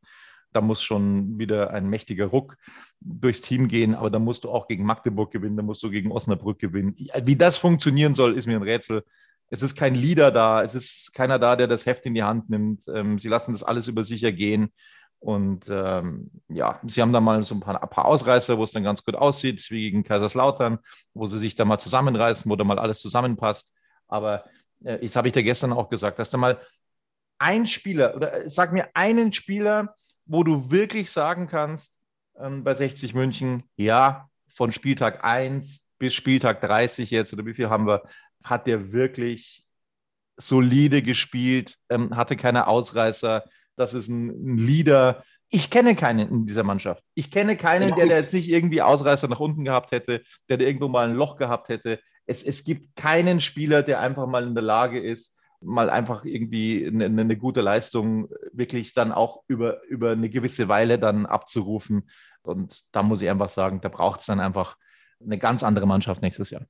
Da 0.54 0.62
muss 0.62 0.82
schon 0.82 1.38
wieder 1.38 1.72
ein 1.72 1.90
mächtiger 1.90 2.28
Ruck 2.28 2.58
durchs 3.00 3.42
Team 3.42 3.68
gehen, 3.68 3.96
aber 3.96 4.10
da 4.10 4.20
musst 4.20 4.44
du 4.44 4.50
auch 4.50 4.68
gegen 4.68 4.86
Magdeburg 4.86 5.32
gewinnen, 5.32 5.58
da 5.58 5.64
musst 5.64 5.84
du 5.84 5.90
gegen 5.90 6.12
Osnabrück 6.12 6.60
gewinnen. 6.60 6.96
Wie 7.24 7.36
das 7.36 7.58
funktionieren 7.58 8.16
soll, 8.16 8.36
ist 8.36 8.48
mir 8.48 8.56
ein 8.56 8.64
Rätsel. 8.64 9.04
Es 9.50 9.62
ist 9.62 9.76
kein 9.76 9.94
Leader 9.94 10.32
da, 10.32 10.64
es 10.64 10.74
ist 10.74 11.14
keiner 11.14 11.38
da, 11.38 11.56
der 11.56 11.68
das 11.68 11.86
Heft 11.86 12.06
in 12.06 12.16
die 12.16 12.24
Hand 12.24 12.50
nimmt. 12.50 12.84
Ähm, 12.88 13.20
sie 13.20 13.28
lassen 13.28 13.52
das 13.52 13.64
alles 13.64 13.88
über 13.88 14.04
sich 14.04 14.24
ergehen. 14.24 14.72
Und 15.20 15.70
ähm, 15.70 16.32
ja, 16.50 16.82
sie 16.86 17.02
haben 17.02 17.14
da 17.14 17.22
mal 17.22 17.44
so 17.46 17.56
ein 17.56 17.62
paar, 17.62 17.82
ein 17.82 17.90
paar, 17.90 18.06
Ausreißer, 18.06 18.58
wo 18.58 18.66
es 18.66 18.74
dann 18.74 18.84
ganz 18.84 19.06
gut 19.06 19.16
aussieht, 19.16 19.66
wie 19.70 19.82
gegen 19.82 20.04
Kaiserslautern, 20.04 20.80
wo 21.14 21.28
sie 21.28 21.40
sich 21.40 21.56
da 21.56 21.64
mal 21.64 21.80
zusammenreißen, 21.80 22.50
wo 22.52 22.58
da 22.58 22.66
mal 22.66 22.78
alles 22.78 23.00
zusammenpasst. 23.00 23.72
Aber 24.10 24.44
äh, 24.84 25.00
das 25.00 25.16
habe 25.16 25.30
ich 25.30 25.34
dir 25.34 25.44
gestern 25.44 25.72
auch 25.72 25.90
gesagt, 25.90 26.20
dass 26.20 26.30
da 26.30 26.38
mal 26.38 26.60
ein 27.38 27.68
Spieler, 27.68 28.16
oder 28.16 28.50
sag 28.50 28.74
mir 28.74 28.90
einen 28.94 29.32
Spieler, 29.32 29.96
wo 30.26 30.44
du 30.44 30.72
wirklich 30.72 31.12
sagen 31.12 31.48
kannst, 31.48 31.98
ähm, 32.40 32.64
bei 32.64 32.74
60 32.74 33.14
München, 33.14 33.64
ja, 33.76 34.30
von 34.48 34.72
Spieltag 34.72 35.24
1 35.24 35.84
bis 36.00 36.14
Spieltag 36.14 36.62
30 36.62 37.12
jetzt, 37.12 37.34
oder 37.34 37.46
wie 37.46 37.54
viel 37.54 37.70
haben 37.70 37.88
wir, 37.88 38.04
hat 38.44 38.68
der 38.68 38.92
wirklich 38.92 39.66
solide 40.38 41.02
gespielt, 41.02 41.78
ähm, 41.90 42.16
hatte 42.16 42.36
keine 42.36 42.68
Ausreißer, 42.68 43.44
das 43.76 43.94
ist 43.94 44.08
ein, 44.08 44.30
ein 44.30 44.58
Leader. 44.58 45.24
Ich 45.50 45.70
kenne 45.70 45.96
keinen 45.96 46.30
in 46.30 46.46
dieser 46.46 46.64
Mannschaft. 46.64 47.04
Ich 47.14 47.30
kenne 47.32 47.56
keinen, 47.56 47.96
der, 47.96 48.08
der 48.08 48.18
jetzt 48.20 48.34
nicht 48.34 48.50
irgendwie 48.50 48.82
Ausreißer 48.82 49.28
nach 49.28 49.40
unten 49.40 49.64
gehabt 49.64 49.92
hätte, 49.92 50.24
der, 50.50 50.58
der 50.58 50.68
irgendwo 50.68 50.88
mal 50.88 51.08
ein 51.08 51.16
Loch 51.16 51.38
gehabt 51.38 51.70
hätte. 51.70 52.00
Es, 52.26 52.44
es 52.44 52.64
gibt 52.64 52.96
keinen 52.96 53.42
Spieler, 53.42 53.84
der 53.84 54.00
einfach 54.00 54.28
mal 54.28 54.44
in 54.44 54.56
der 54.56 54.64
Lage 54.64 55.00
ist, 55.00 55.36
mal 55.64 55.90
einfach 55.90 56.26
irgendwie 56.26 56.86
eine, 56.88 57.06
eine, 57.06 57.38
gute 57.38 57.62
Leistung 57.62 58.30
wirklich 58.52 58.94
dann 58.94 59.12
auch 59.12 59.44
über, 59.48 59.84
über 59.86 60.12
eine 60.12 60.30
gewisse 60.30 60.68
Weile 60.68 61.00
dann 61.00 61.26
abzurufen. 61.26 62.10
Und 62.42 62.84
da 62.92 63.04
muss 63.04 63.22
ich 63.22 63.30
einfach 63.30 63.50
sagen, 63.50 63.82
da 63.82 63.90
braucht 63.90 64.20
es 64.20 64.26
dann 64.26 64.40
einfach 64.40 64.76
eine 65.24 65.38
ganz 65.38 65.64
andere 65.64 65.88
Mannschaft 65.88 66.22
nächstes 66.22 66.50
Jahr. 66.50 66.64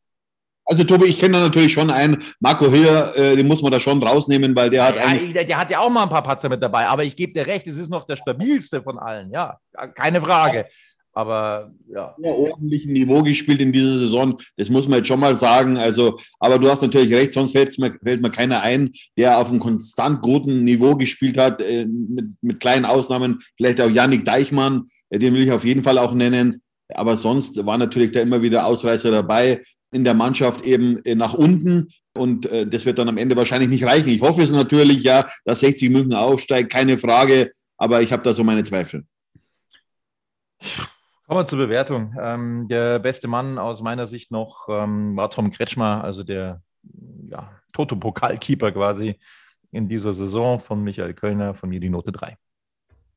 Also 0.65 0.85
Tobi, 0.85 1.07
ich 1.07 1.19
kenne 1.19 1.37
da 1.37 1.43
natürlich 1.43 1.73
schon 1.73 1.89
einen, 1.89 2.23
Marco 2.39 2.71
Hiller, 2.71 3.15
äh, 3.17 3.35
den 3.35 3.47
muss 3.47 3.61
man 3.61 3.71
da 3.71 3.81
schon 3.81 4.01
rausnehmen, 4.01 4.55
weil 4.55 4.69
der 4.69 4.85
hat 4.85 4.95
ja. 4.95 5.13
Der, 5.13 5.43
der, 5.43 5.57
hat 5.57 5.71
ja 5.71 5.79
auch 5.79 5.89
mal 5.89 6.03
ein 6.03 6.09
paar 6.09 6.23
Patzer 6.23 6.47
mit 6.47 6.63
dabei, 6.63 6.87
aber 6.87 7.03
ich 7.03 7.17
gebe 7.17 7.33
dir 7.33 7.45
recht, 7.45 7.67
es 7.67 7.77
ist 7.77 7.89
noch 7.89 8.05
der 8.05 8.15
stabilste 8.15 8.81
von 8.81 8.97
allen, 8.97 9.29
ja, 9.31 9.57
keine 9.93 10.21
Frage. 10.21 10.67
Aber 11.13 11.71
ja. 11.87 12.15
ja. 12.17 12.31
ordentlichen 12.31 12.91
Niveau 12.91 13.21
gespielt 13.21 13.61
in 13.61 13.71
dieser 13.71 13.99
Saison, 13.99 14.37
das 14.57 14.69
muss 14.69 14.87
man 14.87 14.97
jetzt 14.97 15.07
schon 15.07 15.19
mal 15.19 15.35
sagen. 15.35 15.77
Also, 15.77 16.17
aber 16.39 16.57
du 16.57 16.69
hast 16.69 16.81
natürlich 16.81 17.13
recht, 17.13 17.33
sonst 17.33 17.51
fällt 17.51 17.77
mir, 17.77 17.95
fällt 18.03 18.21
mir 18.21 18.31
keiner 18.31 18.61
ein, 18.61 18.89
der 19.15 19.37
auf 19.37 19.49
einem 19.49 19.59
konstant 19.59 20.21
guten 20.23 20.63
Niveau 20.63 20.95
gespielt 20.95 21.37
hat, 21.37 21.61
äh, 21.61 21.85
mit, 21.85 22.31
mit 22.41 22.59
kleinen 22.59 22.85
Ausnahmen, 22.85 23.39
vielleicht 23.57 23.79
auch 23.79 23.89
Yannick 23.89 24.25
Deichmann, 24.25 24.85
äh, 25.09 25.19
den 25.19 25.35
will 25.35 25.43
ich 25.43 25.51
auf 25.51 25.63
jeden 25.63 25.83
Fall 25.83 25.99
auch 25.99 26.13
nennen. 26.13 26.61
Aber 26.93 27.15
sonst 27.15 27.63
war 27.65 27.77
natürlich 27.77 28.11
da 28.11 28.21
immer 28.21 28.41
wieder 28.41 28.65
Ausreißer 28.65 29.11
dabei 29.11 29.61
in 29.93 30.03
der 30.03 30.15
Mannschaft 30.15 30.65
eben 30.65 31.03
äh, 31.05 31.15
nach 31.15 31.33
unten. 31.33 31.89
Und 32.15 32.47
äh, 32.47 32.67
das 32.67 32.85
wird 32.85 32.97
dann 32.97 33.09
am 33.09 33.17
Ende 33.17 33.35
wahrscheinlich 33.35 33.69
nicht 33.69 33.85
reichen. 33.85 34.09
Ich 34.09 34.21
hoffe 34.21 34.41
es 34.41 34.51
natürlich, 34.51 35.03
ja, 35.03 35.25
dass 35.45 35.59
60 35.61 35.89
München 35.91 36.13
aufsteigt, 36.13 36.71
keine 36.71 36.97
Frage. 36.97 37.51
Aber 37.77 38.01
ich 38.01 38.11
habe 38.11 38.23
da 38.23 38.33
so 38.33 38.43
meine 38.43 38.63
Zweifel. 38.63 39.05
Kommen 41.25 41.39
wir 41.39 41.45
zur 41.45 41.59
Bewertung. 41.59 42.15
Ähm, 42.19 42.67
der 42.67 42.99
beste 42.99 43.27
Mann 43.27 43.57
aus 43.57 43.81
meiner 43.81 44.07
Sicht 44.07 44.31
noch 44.31 44.67
ähm, 44.69 45.15
war 45.15 45.29
Tom 45.29 45.51
Kretschmer, 45.51 46.03
also 46.03 46.23
der 46.23 46.61
ja, 47.29 47.49
Toto-Pokalkeeper 47.71 48.73
quasi 48.73 49.19
in 49.71 49.87
dieser 49.87 50.13
Saison 50.13 50.59
von 50.59 50.83
Michael 50.83 51.13
Kölner, 51.13 51.53
von 51.53 51.69
mir 51.69 51.79
die 51.79 51.89
Note 51.89 52.11
3. 52.11 52.37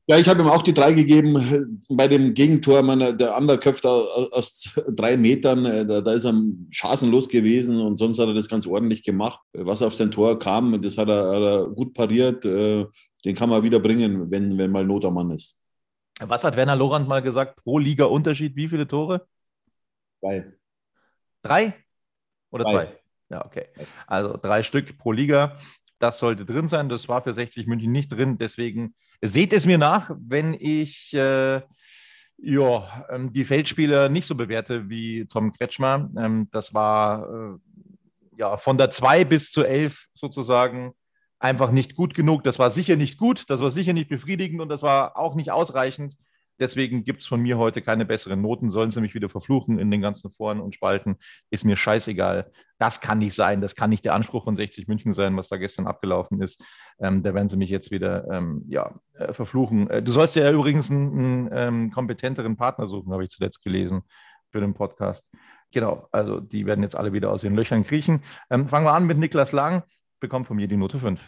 Ja, 0.09 0.17
ich 0.17 0.29
habe 0.29 0.41
ihm 0.41 0.47
auch 0.47 0.63
die 0.63 0.73
drei 0.73 0.93
gegeben. 0.93 1.83
Bei 1.89 2.07
dem 2.07 2.33
Gegentor, 2.33 2.81
meiner, 2.81 3.11
der 3.11 3.35
andere 3.35 3.57
köpft 3.57 3.85
aus 3.85 4.73
drei 4.95 5.17
Metern, 5.17 5.65
äh, 5.65 5.85
da, 5.85 5.99
da 5.99 6.13
ist 6.13 6.23
er 6.23 6.33
chancenlos 6.71 7.27
gewesen 7.27 7.81
und 7.81 7.97
sonst 7.97 8.17
hat 8.17 8.27
er 8.29 8.33
das 8.33 8.47
ganz 8.47 8.65
ordentlich 8.65 9.03
gemacht. 9.03 9.41
Was 9.51 9.81
auf 9.81 9.93
sein 9.93 10.11
Tor 10.11 10.39
kam, 10.39 10.81
das 10.81 10.97
hat 10.97 11.09
er, 11.09 11.29
hat 11.29 11.41
er 11.41 11.67
gut 11.67 11.93
pariert. 11.93 12.45
Äh, 12.45 12.85
den 13.25 13.35
kann 13.35 13.49
man 13.49 13.63
wieder 13.63 13.79
bringen, 13.79 14.31
wenn, 14.31 14.57
wenn 14.57 14.71
mal 14.71 14.85
Not 14.85 15.03
am 15.03 15.15
Mann 15.15 15.31
ist. 15.31 15.59
Was 16.19 16.43
hat 16.43 16.55
Werner 16.55 16.75
Lorand 16.75 17.07
mal 17.07 17.21
gesagt? 17.21 17.63
Pro 17.63 17.77
Liga 17.77 18.05
Unterschied, 18.05 18.55
wie 18.55 18.67
viele 18.67 18.87
Tore? 18.87 19.27
Zwei. 20.19 20.53
Drei? 21.41 21.73
Oder 22.49 22.65
zwei? 22.65 22.85
zwei? 22.85 22.99
Ja, 23.29 23.45
okay. 23.45 23.67
Also 24.07 24.37
drei 24.37 24.63
Stück 24.63 24.97
pro 24.97 25.11
Liga. 25.11 25.57
Das 25.99 26.19
sollte 26.19 26.45
drin 26.45 26.67
sein. 26.67 26.89
Das 26.89 27.07
war 27.09 27.21
für 27.21 27.33
60 27.33 27.67
München 27.67 27.91
nicht 27.91 28.09
drin. 28.09 28.37
Deswegen 28.37 28.95
seht 29.21 29.53
es 29.53 29.65
mir 29.65 29.77
nach, 29.77 30.11
wenn 30.17 30.53
ich 30.53 31.13
äh, 31.13 31.61
ja, 32.37 33.05
ähm, 33.09 33.33
die 33.33 33.45
Feldspieler 33.45 34.09
nicht 34.09 34.27
so 34.27 34.35
bewerte 34.35 34.89
wie 34.89 35.25
Tom 35.25 35.51
Kretschmer. 35.51 36.09
Ähm, 36.17 36.47
das 36.51 36.73
war 36.73 37.27
äh, 37.29 38.37
ja 38.37 38.57
von 38.57 38.77
der 38.77 38.91
2 38.91 39.25
bis 39.25 39.51
zur 39.51 39.67
11 39.67 40.05
sozusagen 40.13 40.93
einfach 41.39 41.71
nicht 41.71 41.95
gut 41.95 42.13
genug. 42.13 42.43
Das 42.43 42.59
war 42.59 42.71
sicher 42.71 42.95
nicht 42.95 43.17
gut, 43.17 43.45
das 43.47 43.61
war 43.61 43.71
sicher 43.71 43.93
nicht 43.93 44.09
befriedigend 44.09 44.61
und 44.61 44.69
das 44.69 44.81
war 44.81 45.17
auch 45.17 45.35
nicht 45.35 45.51
ausreichend. 45.51 46.17
Deswegen 46.59 47.03
gibt 47.03 47.21
es 47.21 47.27
von 47.27 47.41
mir 47.41 47.57
heute 47.57 47.81
keine 47.81 48.05
besseren 48.05 48.41
Noten. 48.41 48.71
Sollen 48.71 48.91
sie 48.91 49.01
mich 49.01 49.13
wieder 49.13 49.29
verfluchen 49.29 49.77
in 49.77 49.91
den 49.91 50.01
ganzen 50.01 50.31
Foren 50.31 50.59
und 50.59 50.73
Spalten, 50.73 51.17
ist 51.51 51.65
mir 51.65 51.77
scheißegal. 51.77 52.51
Das 52.79 52.99
kann 52.99 53.19
nicht 53.19 53.35
sein. 53.35 53.61
Das 53.61 53.75
kann 53.75 53.89
nicht 53.89 54.05
der 54.05 54.15
Anspruch 54.15 54.43
von 54.43 54.55
60 54.55 54.87
München 54.87 55.13
sein, 55.13 55.37
was 55.37 55.49
da 55.49 55.57
gestern 55.57 55.87
abgelaufen 55.87 56.41
ist. 56.41 56.63
Ähm, 56.99 57.21
da 57.21 57.33
werden 57.33 57.47
sie 57.47 57.57
mich 57.57 57.69
jetzt 57.69 57.91
wieder 57.91 58.27
ähm, 58.31 58.63
ja, 58.67 58.99
äh, 59.13 59.33
verfluchen. 59.33 59.89
Äh, 59.89 60.01
du 60.01 60.11
sollst 60.11 60.35
ja 60.35 60.51
übrigens 60.51 60.89
einen, 60.89 61.11
einen 61.11 61.49
ähm, 61.51 61.91
kompetenteren 61.91 62.57
Partner 62.57 62.87
suchen, 62.87 63.13
habe 63.13 63.23
ich 63.23 63.29
zuletzt 63.29 63.63
gelesen 63.63 64.01
für 64.51 64.59
den 64.59 64.73
Podcast. 64.73 65.27
Genau, 65.71 66.07
also 66.11 66.39
die 66.39 66.65
werden 66.65 66.81
jetzt 66.81 66.95
alle 66.95 67.13
wieder 67.13 67.31
aus 67.31 67.43
ihren 67.43 67.55
Löchern 67.55 67.83
kriechen. 67.83 68.23
Ähm, 68.49 68.69
fangen 68.69 68.85
wir 68.85 68.93
an 68.93 69.05
mit 69.05 69.17
Niklas 69.17 69.51
Lang, 69.51 69.83
bekommt 70.19 70.47
von 70.47 70.57
mir 70.57 70.67
die 70.67 70.77
Note 70.77 70.99
5. 70.99 71.21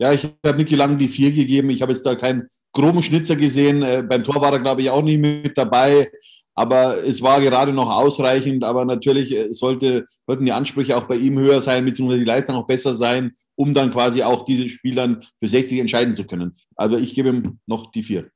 Ja, 0.00 0.12
ich 0.12 0.24
habe 0.46 0.56
Niki 0.56 0.76
Lang 0.76 0.96
die 0.96 1.08
vier 1.08 1.30
gegeben. 1.30 1.68
Ich 1.68 1.82
habe 1.82 1.92
jetzt 1.92 2.06
da 2.06 2.14
keinen 2.14 2.46
groben 2.72 3.02
Schnitzer 3.02 3.36
gesehen. 3.36 3.82
Äh, 3.82 4.02
beim 4.02 4.24
Tor 4.24 4.40
war 4.40 4.52
er, 4.52 4.60
glaube 4.60 4.80
ich, 4.80 4.88
auch 4.88 5.02
nicht 5.02 5.20
mit 5.20 5.58
dabei. 5.58 6.10
Aber 6.54 7.04
es 7.04 7.20
war 7.20 7.40
gerade 7.40 7.72
noch 7.72 7.90
ausreichend. 7.90 8.64
Aber 8.64 8.86
natürlich 8.86 9.36
äh, 9.36 9.52
sollte, 9.52 10.06
sollten 10.26 10.46
die 10.46 10.52
Ansprüche 10.52 10.96
auch 10.96 11.04
bei 11.04 11.16
ihm 11.16 11.38
höher 11.38 11.60
sein, 11.60 11.84
beziehungsweise 11.84 12.20
die 12.20 12.26
Leistung 12.26 12.56
auch 12.56 12.66
besser 12.66 12.94
sein, 12.94 13.32
um 13.56 13.74
dann 13.74 13.90
quasi 13.90 14.22
auch 14.22 14.46
diese 14.46 14.70
Spielern 14.70 15.22
für 15.38 15.48
60 15.48 15.78
entscheiden 15.78 16.14
zu 16.14 16.26
können. 16.26 16.56
Also 16.76 16.96
ich 16.96 17.14
gebe 17.14 17.28
ihm 17.28 17.58
noch 17.66 17.90
die 17.90 18.02
vier. 18.02 18.30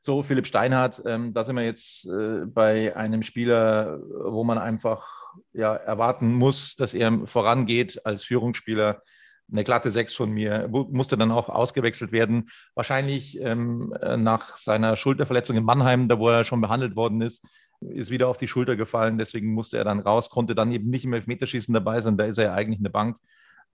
So, 0.00 0.22
Philipp 0.22 0.46
Steinhardt, 0.46 1.02
ähm, 1.06 1.32
da 1.32 1.44
sind 1.44 1.56
wir 1.56 1.64
jetzt 1.64 2.06
äh, 2.06 2.44
bei 2.44 2.94
einem 2.94 3.22
Spieler, 3.22 4.00
wo 4.24 4.44
man 4.44 4.58
einfach 4.58 5.15
ja, 5.52 5.74
erwarten 5.74 6.34
muss, 6.34 6.76
dass 6.76 6.94
er 6.94 7.26
vorangeht 7.26 8.04
als 8.04 8.24
Führungsspieler 8.24 9.02
eine 9.50 9.64
glatte 9.64 9.90
Sechs 9.90 10.14
von 10.14 10.30
mir, 10.30 10.68
musste 10.68 11.16
dann 11.16 11.30
auch 11.30 11.48
ausgewechselt 11.48 12.10
werden. 12.10 12.48
Wahrscheinlich 12.74 13.40
ähm, 13.40 13.94
nach 14.16 14.56
seiner 14.56 14.96
Schulterverletzung 14.96 15.56
in 15.56 15.64
Mannheim, 15.64 16.08
da 16.08 16.18
wo 16.18 16.28
er 16.28 16.44
schon 16.44 16.60
behandelt 16.60 16.96
worden 16.96 17.20
ist, 17.20 17.44
ist 17.80 18.10
wieder 18.10 18.28
auf 18.28 18.38
die 18.38 18.48
Schulter 18.48 18.76
gefallen. 18.76 19.18
Deswegen 19.18 19.52
musste 19.52 19.78
er 19.78 19.84
dann 19.84 20.00
raus, 20.00 20.30
konnte 20.30 20.54
dann 20.54 20.72
eben 20.72 20.90
nicht 20.90 21.04
im 21.04 21.12
Elfmeterschießen 21.12 21.72
dabei 21.72 22.00
sein. 22.00 22.16
Da 22.16 22.24
ist 22.24 22.38
er 22.38 22.44
ja 22.44 22.54
eigentlich 22.54 22.80
eine 22.80 22.90
Bank. 22.90 23.18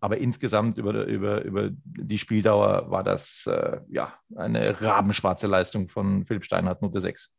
Aber 0.01 0.19
insgesamt 0.19 0.79
über, 0.79 1.05
über, 1.05 1.43
über 1.43 1.71
die 1.71 2.19
Spieldauer 2.19 2.91
war 2.91 3.05
das 3.05 3.47
äh, 3.47 3.79
ja 3.89 4.13
eine 4.35 4.83
rabenschwarze 4.83 5.47
Leistung 5.47 5.89
von 5.89 6.27
Philipp 6.27 6.45
Steinhardt, 6.45 6.83
Note 6.83 7.01
6. 7.01 7.33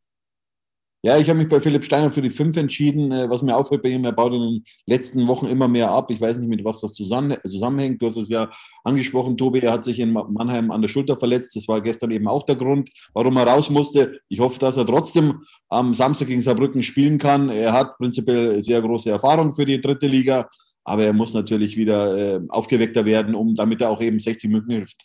Ja, 1.04 1.18
ich 1.18 1.28
habe 1.28 1.38
mich 1.38 1.50
bei 1.50 1.60
Philipp 1.60 1.84
Steiner 1.84 2.10
für 2.10 2.22
die 2.22 2.30
5 2.30 2.56
entschieden. 2.56 3.12
Äh, 3.12 3.28
was 3.28 3.42
mir 3.42 3.54
auffällt 3.54 3.82
bei 3.82 3.90
ihm, 3.90 4.06
er 4.06 4.12
baut 4.12 4.32
in 4.32 4.40
den 4.40 4.62
letzten 4.86 5.28
Wochen 5.28 5.44
immer 5.44 5.68
mehr 5.68 5.90
ab. 5.90 6.10
Ich 6.10 6.18
weiß 6.18 6.38
nicht, 6.38 6.48
mit 6.48 6.64
was 6.64 6.80
das 6.80 6.94
zusammenhängt. 6.94 8.00
Du 8.00 8.06
hast 8.06 8.16
es 8.16 8.30
ja 8.30 8.48
angesprochen, 8.84 9.36
Tobi, 9.36 9.58
er 9.58 9.72
hat 9.72 9.84
sich 9.84 9.98
in 9.98 10.14
Mannheim 10.14 10.70
an 10.70 10.80
der 10.80 10.88
Schulter 10.88 11.18
verletzt. 11.18 11.56
Das 11.56 11.68
war 11.68 11.82
gestern 11.82 12.10
eben 12.10 12.26
auch 12.26 12.44
der 12.44 12.56
Grund, 12.56 12.88
warum 13.12 13.36
er 13.36 13.46
raus 13.46 13.68
musste. 13.68 14.18
Ich 14.30 14.40
hoffe, 14.40 14.58
dass 14.58 14.78
er 14.78 14.86
trotzdem 14.86 15.42
am 15.68 15.92
Samstag 15.92 16.28
gegen 16.28 16.40
Saarbrücken 16.40 16.82
spielen 16.82 17.18
kann. 17.18 17.50
Er 17.50 17.74
hat 17.74 17.98
prinzipiell 17.98 18.62
sehr 18.62 18.80
große 18.80 19.10
Erfahrung 19.10 19.54
für 19.54 19.66
die 19.66 19.82
dritte 19.82 20.06
Liga, 20.06 20.48
aber 20.84 21.04
er 21.04 21.12
muss 21.12 21.34
natürlich 21.34 21.76
wieder 21.76 22.16
äh, 22.16 22.40
aufgeweckter 22.48 23.04
werden, 23.04 23.34
um 23.34 23.54
damit 23.54 23.82
er 23.82 23.90
auch 23.90 24.00
eben 24.00 24.18
60 24.18 24.48
Minuten 24.48 24.70
hilft. 24.70 25.04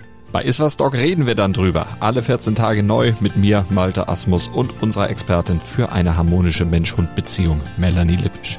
Bei 0.31 0.43
Iswas 0.43 0.77
Dog 0.77 0.93
reden 0.93 1.27
wir 1.27 1.35
dann 1.35 1.51
drüber. 1.51 1.97
Alle 1.99 2.23
14 2.23 2.55
Tage 2.55 2.83
neu 2.83 3.11
mit 3.19 3.35
mir, 3.35 3.65
Malte 3.69 4.07
Asmus 4.07 4.47
und 4.47 4.81
unserer 4.81 5.09
Expertin 5.09 5.59
für 5.59 5.91
eine 5.91 6.15
harmonische 6.15 6.63
Mensch-Hund-Beziehung, 6.63 7.59
Melanie 7.75 8.15
Lippisch. 8.15 8.57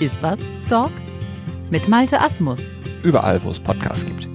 Iswas 0.00 0.40
Dog 0.70 0.90
mit 1.70 1.88
Malte 1.88 2.18
Asmus. 2.18 2.72
Überall, 3.02 3.44
wo 3.44 3.50
es 3.50 3.60
Podcasts 3.60 4.06
gibt. 4.06 4.26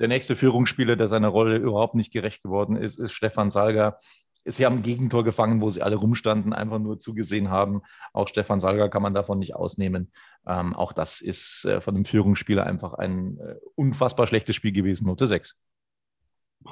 Der 0.00 0.08
nächste 0.08 0.34
Führungsspieler, 0.34 0.96
der 0.96 1.08
seiner 1.08 1.28
Rolle 1.28 1.58
überhaupt 1.58 1.94
nicht 1.94 2.10
gerecht 2.10 2.42
geworden 2.42 2.74
ist, 2.74 2.98
ist 2.98 3.12
Stefan 3.12 3.50
Salger 3.50 3.98
sie 4.44 4.64
haben 4.64 4.76
ein 4.76 4.82
Gegentor 4.82 5.24
gefangen, 5.24 5.60
wo 5.60 5.70
sie 5.70 5.82
alle 5.82 5.96
rumstanden, 5.96 6.52
einfach 6.52 6.78
nur 6.78 6.98
zugesehen 6.98 7.50
haben. 7.50 7.82
Auch 8.12 8.28
Stefan 8.28 8.60
Salga 8.60 8.88
kann 8.88 9.02
man 9.02 9.14
davon 9.14 9.38
nicht 9.38 9.54
ausnehmen. 9.54 10.12
Ähm, 10.46 10.74
auch 10.74 10.92
das 10.92 11.20
ist 11.20 11.64
äh, 11.64 11.80
von 11.80 11.94
dem 11.94 12.04
Führungsspieler 12.04 12.64
einfach 12.64 12.94
ein 12.94 13.38
äh, 13.38 13.54
unfassbar 13.74 14.26
schlechtes 14.26 14.56
Spiel 14.56 14.72
gewesen, 14.72 15.06
Note 15.06 15.26
6. 15.26 15.56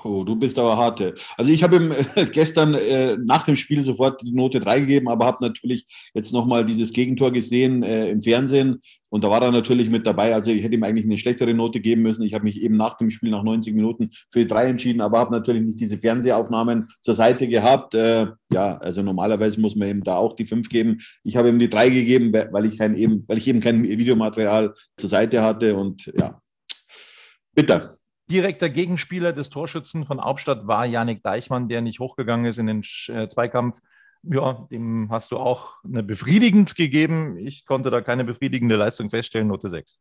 Oh, 0.05 0.25
du 0.25 0.37
bist 0.37 0.59
aber 0.59 0.77
harte. 0.77 1.15
Also 1.37 1.51
ich 1.51 1.63
habe 1.63 1.77
ihm 1.77 1.93
äh, 2.15 2.27
gestern 2.33 2.75
äh, 2.75 3.17
nach 3.17 3.45
dem 3.45 3.57
Spiel 3.57 3.83
sofort 3.83 4.21
die 4.23 4.33
Note 4.33 4.61
3 4.61 4.81
gegeben, 4.81 5.09
aber 5.09 5.27
habe 5.27 5.45
natürlich 5.45 5.87
jetzt 6.13 6.33
nochmal 6.33 6.67
dieses 6.67 6.93
Gegentor 6.93 7.33
gesehen 7.33 7.83
äh, 7.83 8.11
im 8.11 8.21
Fernsehen 8.21 8.81
und 9.09 9.25
da 9.25 9.31
war 9.31 9.43
er 9.43 9.53
natürlich 9.53 9.89
mit 9.89 10.07
dabei. 10.07 10.35
Also 10.35 10.51
ich 10.51 10.63
hätte 10.63 10.75
ihm 10.75 10.83
eigentlich 10.83 11.07
eine 11.07 11.17
schlechtere 11.17 11.55
Note 11.55 11.81
geben 11.81 12.03
müssen. 12.03 12.25
Ich 12.25 12.35
habe 12.35 12.45
mich 12.45 12.61
eben 12.61 12.77
nach 12.77 12.97
dem 12.97 13.11
Spiel 13.11 13.31
nach 13.31 13.43
90 13.43 13.75
Minuten 13.75 14.11
für 14.31 14.41
die 14.41 14.47
3 14.47 14.67
entschieden, 14.67 15.01
aber 15.01 15.19
habe 15.19 15.33
natürlich 15.33 15.63
nicht 15.63 15.81
diese 15.81 15.99
Fernsehaufnahmen 15.99 16.87
zur 17.01 17.15
Seite 17.15 17.49
gehabt. 17.49 17.95
Äh, 17.95 18.27
ja, 18.53 18.77
also 18.79 19.03
normalerweise 19.03 19.61
muss 19.61 19.77
man 19.77 19.89
ihm 19.89 20.03
da 20.03 20.17
auch 20.17 20.35
die 20.35 20.47
5 20.47 20.69
geben. 20.69 20.99
Ich 21.25 21.37
habe 21.37 21.49
ihm 21.49 21.59
die 21.59 21.69
3 21.69 21.91
gegeben, 21.91 22.33
weil 22.33 22.67
ich, 22.67 22.77
kein, 22.77 22.97
eben, 22.97 23.25
weil 23.29 23.39
ich 23.39 23.47
eben 23.47 23.61
kein 23.61 23.83
Videomaterial 23.83 24.75
zur 24.97 25.09
Seite 25.09 25.43
hatte 25.43 25.77
und 25.77 26.13
ja, 26.19 26.41
bitte. 27.55 27.96
Direkter 28.31 28.69
Gegenspieler 28.69 29.33
des 29.33 29.51
Torschützen 29.51 30.05
von 30.05 30.21
Hauptstadt 30.21 30.67
war 30.67 30.85
Janik 30.85 31.23
Deichmann, 31.23 31.69
der 31.69 31.81
nicht 31.81 32.01
hochgegangen 32.01 32.47
ist 32.47 32.59
in 32.59 32.67
den 32.67 32.83
äh, 33.09 33.29
Zweikampf. 33.29 33.79
Ja, 34.25 34.67
dem 34.71 35.09
hast 35.11 35.31
du 35.31 35.37
auch 35.37 35.77
eine 35.85 36.03
befriedigend 36.03 36.75
gegeben. 36.75 37.37
Ich 37.39 37.65
konnte 37.65 37.91
da 37.91 38.01
keine 38.01 38.25
befriedigende 38.25 38.75
Leistung 38.75 39.11
feststellen, 39.11 39.47
Note 39.47 39.69
6. 39.69 40.01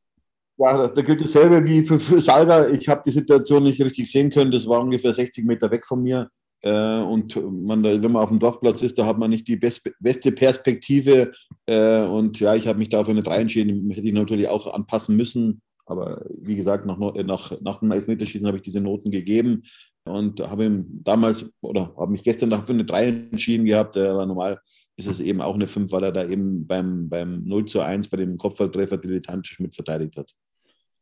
Ja, 0.57 0.87
da 0.87 1.01
gilt 1.01 1.21
dasselbe 1.21 1.63
wie 1.65 1.83
für, 1.83 1.99
für 1.99 2.19
Salga. 2.19 2.69
Ich 2.69 2.87
habe 2.89 3.01
die 3.05 3.11
Situation 3.11 3.63
nicht 3.63 3.81
richtig 3.81 4.09
sehen 4.09 4.31
können. 4.31 4.51
Das 4.51 4.67
war 4.67 4.81
ungefähr 4.81 5.13
60 5.13 5.45
Meter 5.45 5.69
weg 5.69 5.85
von 5.85 6.01
mir. 6.01 6.31
Äh, 6.61 7.01
und 7.01 7.35
man, 7.35 7.83
wenn 7.83 8.11
man 8.11 8.23
auf 8.23 8.29
dem 8.29 8.39
Dorfplatz 8.39 8.81
ist, 8.81 8.97
da 8.97 9.05
hat 9.05 9.19
man 9.19 9.29
nicht 9.29 9.47
die 9.47 9.57
beste 9.57 10.31
Perspektive. 10.31 11.33
Äh, 11.67 11.99
und 11.99 12.39
ja, 12.39 12.55
ich 12.55 12.67
habe 12.67 12.79
mich 12.79 12.89
da 12.89 13.03
für 13.03 13.11
eine 13.11 13.21
3 13.21 13.41
entschieden. 13.41 13.91
Hätte 13.91 14.07
ich 14.07 14.13
natürlich 14.13 14.47
auch 14.47 14.73
anpassen 14.73 15.15
müssen. 15.15 15.61
Aber 15.85 16.25
wie 16.29 16.55
gesagt, 16.55 16.85
nach, 16.85 16.97
nach, 16.97 17.61
nach 17.61 17.79
dem 17.79 17.91
Elfmeterschießen 17.91 18.47
habe 18.47 18.57
ich 18.57 18.63
diese 18.63 18.81
Noten 18.81 19.11
gegeben 19.11 19.63
und 20.03 20.39
habe 20.39 20.65
ihm 20.65 21.03
damals 21.03 21.51
oder 21.61 21.93
habe 21.97 22.11
mich 22.11 22.23
gestern 22.23 22.49
dafür 22.49 22.75
eine 22.75 22.85
3 22.85 23.07
entschieden 23.07 23.65
gehabt. 23.65 23.97
Aber 23.97 24.25
normal 24.25 24.59
ist 24.97 25.07
es 25.07 25.19
eben 25.19 25.41
auch 25.41 25.55
eine 25.55 25.67
5, 25.67 25.91
weil 25.91 26.03
er 26.03 26.11
da 26.11 26.25
eben 26.25 26.65
beim, 26.67 27.09
beim 27.09 27.43
0 27.43 27.65
zu 27.65 27.81
1 27.81 28.07
bei 28.07 28.17
dem 28.17 28.37
Kopfballtreffer 28.37 28.97
dilettantisch 28.97 29.59
mit 29.59 29.75
verteidigt 29.75 30.17
hat. 30.17 30.31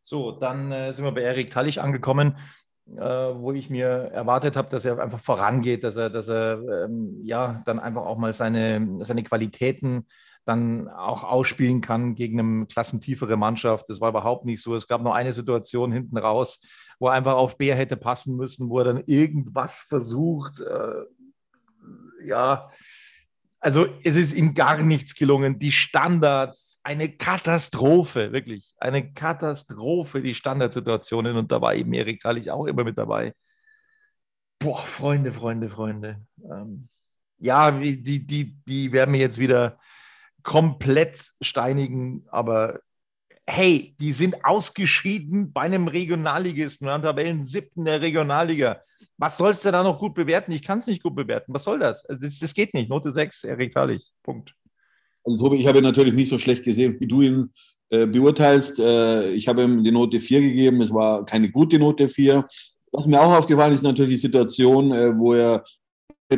So, 0.01 0.31
dann 0.31 0.71
äh, 0.71 0.93
sind 0.93 1.05
wir 1.05 1.13
bei 1.13 1.21
Erik 1.21 1.51
Tallich 1.51 1.79
angekommen, 1.79 2.37
äh, 2.87 2.99
wo 2.99 3.53
ich 3.53 3.69
mir 3.69 3.87
erwartet 3.87 4.57
habe, 4.57 4.69
dass 4.69 4.83
er 4.83 4.99
einfach 4.99 5.19
vorangeht, 5.19 5.83
dass 5.83 5.95
er, 5.95 6.09
dass 6.09 6.27
er 6.27 6.85
ähm, 6.85 7.21
ja 7.23 7.61
dann 7.65 7.79
einfach 7.79 8.05
auch 8.05 8.17
mal 8.17 8.33
seine, 8.33 8.99
seine 9.01 9.23
Qualitäten 9.23 10.05
dann 10.45 10.89
auch 10.89 11.23
ausspielen 11.23 11.81
kann 11.81 12.15
gegen 12.15 12.39
eine 12.39 12.65
klassentiefere 12.65 13.37
Mannschaft. 13.37 13.85
Das 13.89 14.01
war 14.01 14.09
überhaupt 14.09 14.45
nicht 14.45 14.61
so. 14.61 14.75
Es 14.75 14.87
gab 14.87 15.01
nur 15.01 15.15
eine 15.15 15.33
Situation 15.33 15.91
hinten 15.91 16.17
raus, 16.17 16.59
wo 16.99 17.07
er 17.07 17.13
einfach 17.13 17.35
auf 17.35 17.57
Bär 17.57 17.75
hätte 17.75 17.97
passen 17.97 18.35
müssen, 18.35 18.69
wo 18.69 18.79
er 18.79 18.85
dann 18.85 19.03
irgendwas 19.05 19.73
versucht. 19.87 20.59
Äh, 20.59 22.25
ja, 22.25 22.69
also 23.59 23.87
es 24.03 24.17
ist 24.17 24.33
ihm 24.33 24.53
gar 24.53 24.81
nichts 24.83 25.15
gelungen. 25.15 25.57
Die 25.59 25.71
Standards, 25.71 26.81
eine 26.83 27.09
Katastrophe, 27.09 28.33
wirklich. 28.33 28.73
Eine 28.77 29.13
Katastrophe, 29.13 30.21
die 30.21 30.35
Standardsituationen. 30.35 31.37
Und 31.37 31.51
da 31.51 31.61
war 31.61 31.73
eben 31.73 31.93
Erik 31.93 32.19
Tallich 32.19 32.51
auch 32.51 32.65
immer 32.65 32.83
mit 32.83 32.97
dabei. 32.97 33.33
Boah, 34.59 34.79
Freunde, 34.79 35.31
Freunde, 35.31 35.69
Freunde. 35.69 36.25
Ähm, 36.43 36.89
ja, 37.39 37.71
die, 37.71 38.25
die, 38.25 38.57
die 38.65 38.91
werden 38.91 39.11
mir 39.11 39.19
jetzt 39.19 39.39
wieder 39.39 39.79
komplett 40.43 41.31
steinigen, 41.41 42.25
aber 42.29 42.79
hey, 43.47 43.95
die 43.99 44.13
sind 44.13 44.45
ausgeschieden 44.45 45.51
bei 45.51 45.61
einem 45.61 45.87
Regionalligisten, 45.87 46.87
an 46.87 47.01
Tabellen 47.01 47.45
siebten 47.45 47.85
der 47.85 48.01
Regionalliga. 48.01 48.81
Was 49.17 49.37
sollst 49.37 49.65
du 49.65 49.71
da 49.71 49.83
noch 49.83 49.99
gut 49.99 50.13
bewerten? 50.13 50.51
Ich 50.51 50.61
kann 50.61 50.79
es 50.79 50.87
nicht 50.87 51.03
gut 51.03 51.15
bewerten. 51.15 51.53
Was 51.53 51.65
soll 51.65 51.79
das? 51.79 52.05
Also 52.05 52.21
das? 52.21 52.39
das? 52.39 52.53
geht 52.53 52.73
nicht. 52.73 52.89
Note 52.89 53.11
6, 53.11 53.43
Erik 53.43 53.73
Thalich. 53.73 54.03
Punkt. 54.23 54.53
Also 55.25 55.37
Tobi, 55.37 55.57
ich 55.57 55.67
habe 55.67 55.79
ihn 55.79 55.83
natürlich 55.83 56.13
nicht 56.13 56.29
so 56.29 56.39
schlecht 56.39 56.63
gesehen, 56.63 56.97
wie 56.99 57.07
du 57.07 57.21
ihn 57.21 57.51
äh, 57.89 58.05
beurteilst. 58.05 58.79
Äh, 58.79 59.31
ich 59.31 59.47
habe 59.47 59.63
ihm 59.63 59.83
die 59.83 59.91
Note 59.91 60.19
4 60.19 60.41
gegeben. 60.41 60.81
Es 60.81 60.93
war 60.93 61.25
keine 61.25 61.49
gute 61.51 61.79
Note 61.79 62.07
4. 62.07 62.45
Was 62.91 63.05
mir 63.05 63.21
auch 63.21 63.33
aufgefallen 63.33 63.71
ist, 63.71 63.79
ist 63.79 63.83
natürlich 63.83 64.15
die 64.15 64.27
Situation, 64.27 64.91
äh, 64.91 65.17
wo 65.17 65.33
er 65.33 65.63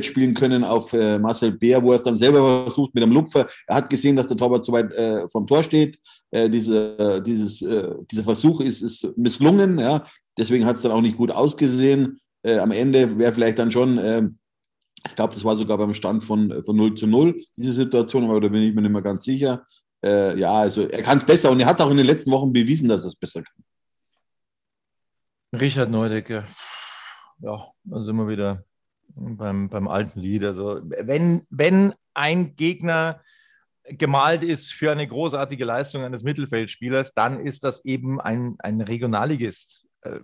spielen 0.01 0.33
können 0.33 0.63
auf 0.63 0.93
äh, 0.93 1.17
Marcel 1.17 1.51
Bär, 1.51 1.81
wo 1.81 1.91
er 1.91 1.95
es 1.95 2.03
dann 2.03 2.15
selber 2.15 2.63
versucht 2.63 2.93
mit 2.93 3.03
einem 3.03 3.13
Lupfer. 3.13 3.45
Er 3.67 3.75
hat 3.77 3.89
gesehen, 3.89 4.15
dass 4.15 4.27
der 4.27 4.37
Torwart 4.37 4.65
zu 4.65 4.71
weit 4.71 4.91
äh, 4.93 5.27
vom 5.29 5.47
Tor 5.47 5.63
steht. 5.63 5.99
Äh, 6.31 6.49
diese, 6.49 7.21
dieses, 7.25 7.61
äh, 7.61 7.93
dieser 8.11 8.23
Versuch 8.23 8.61
ist, 8.61 8.81
ist 8.81 9.17
misslungen. 9.17 9.79
Ja? 9.79 10.03
Deswegen 10.37 10.65
hat 10.65 10.75
es 10.75 10.81
dann 10.81 10.91
auch 10.91 11.01
nicht 11.01 11.17
gut 11.17 11.31
ausgesehen. 11.31 12.19
Äh, 12.43 12.57
am 12.57 12.71
Ende 12.71 13.17
wäre 13.17 13.33
vielleicht 13.33 13.59
dann 13.59 13.71
schon, 13.71 13.97
äh, 13.97 14.23
ich 15.07 15.15
glaube, 15.15 15.33
das 15.33 15.45
war 15.45 15.55
sogar 15.55 15.77
beim 15.77 15.93
Stand 15.93 16.23
von, 16.23 16.61
von 16.63 16.75
0 16.75 16.95
zu 16.95 17.07
0, 17.07 17.39
diese 17.55 17.73
Situation, 17.73 18.29
aber 18.29 18.41
da 18.41 18.47
bin 18.47 18.63
ich 18.63 18.73
mir 18.73 18.81
nicht 18.81 18.91
mehr 18.91 19.01
ganz 19.01 19.23
sicher. 19.23 19.65
ja, 20.03 20.51
also 20.51 20.83
er 20.87 21.01
kann 21.01 21.17
es 21.17 21.25
besser 21.25 21.49
und 21.49 21.59
er 21.59 21.65
hat 21.65 21.79
es 21.79 21.81
auch 21.81 21.89
in 21.89 21.97
den 21.97 22.05
letzten 22.05 22.31
Wochen 22.31 22.53
bewiesen, 22.53 22.87
dass 22.87 23.05
er 23.05 23.07
es 23.07 23.15
besser 23.15 23.41
kann. 23.41 23.63
Richard 25.59 25.89
Neudecke. 25.89 26.45
Ja, 27.39 27.71
sind 27.85 28.15
wir 28.15 28.27
wieder 28.27 28.63
beim, 29.15 29.69
beim 29.69 29.87
alten 29.87 30.19
Lied. 30.19 30.43
Also 30.43 30.81
wenn, 30.83 31.43
wenn 31.49 31.93
ein 32.13 32.55
Gegner 32.55 33.21
gemalt 33.83 34.43
ist 34.43 34.73
für 34.73 34.91
eine 34.91 35.07
großartige 35.07 35.65
Leistung 35.65 36.03
eines 36.03 36.23
Mittelfeldspielers, 36.23 37.13
dann 37.13 37.39
ist 37.39 37.63
das 37.63 37.85
eben 37.85 38.19
ein, 38.19 38.55
ein 38.59 38.81
Regionalligist. 38.81 39.85
Äh, 40.01 40.19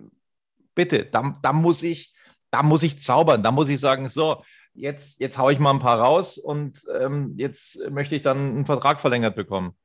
bitte, 0.74 1.04
da, 1.04 1.38
da, 1.42 1.52
muss 1.52 1.82
ich, 1.82 2.12
da 2.50 2.62
muss 2.62 2.82
ich 2.82 2.98
zaubern, 2.98 3.42
da 3.42 3.52
muss 3.52 3.68
ich 3.68 3.78
sagen, 3.78 4.08
so, 4.08 4.42
jetzt, 4.74 5.20
jetzt 5.20 5.38
haue 5.38 5.52
ich 5.52 5.58
mal 5.58 5.70
ein 5.70 5.78
paar 5.78 6.00
raus 6.00 6.38
und 6.38 6.82
ähm, 6.98 7.34
jetzt 7.36 7.78
möchte 7.90 8.16
ich 8.16 8.22
dann 8.22 8.38
einen 8.38 8.66
Vertrag 8.66 9.00
verlängert 9.00 9.36
bekommen. 9.36 9.76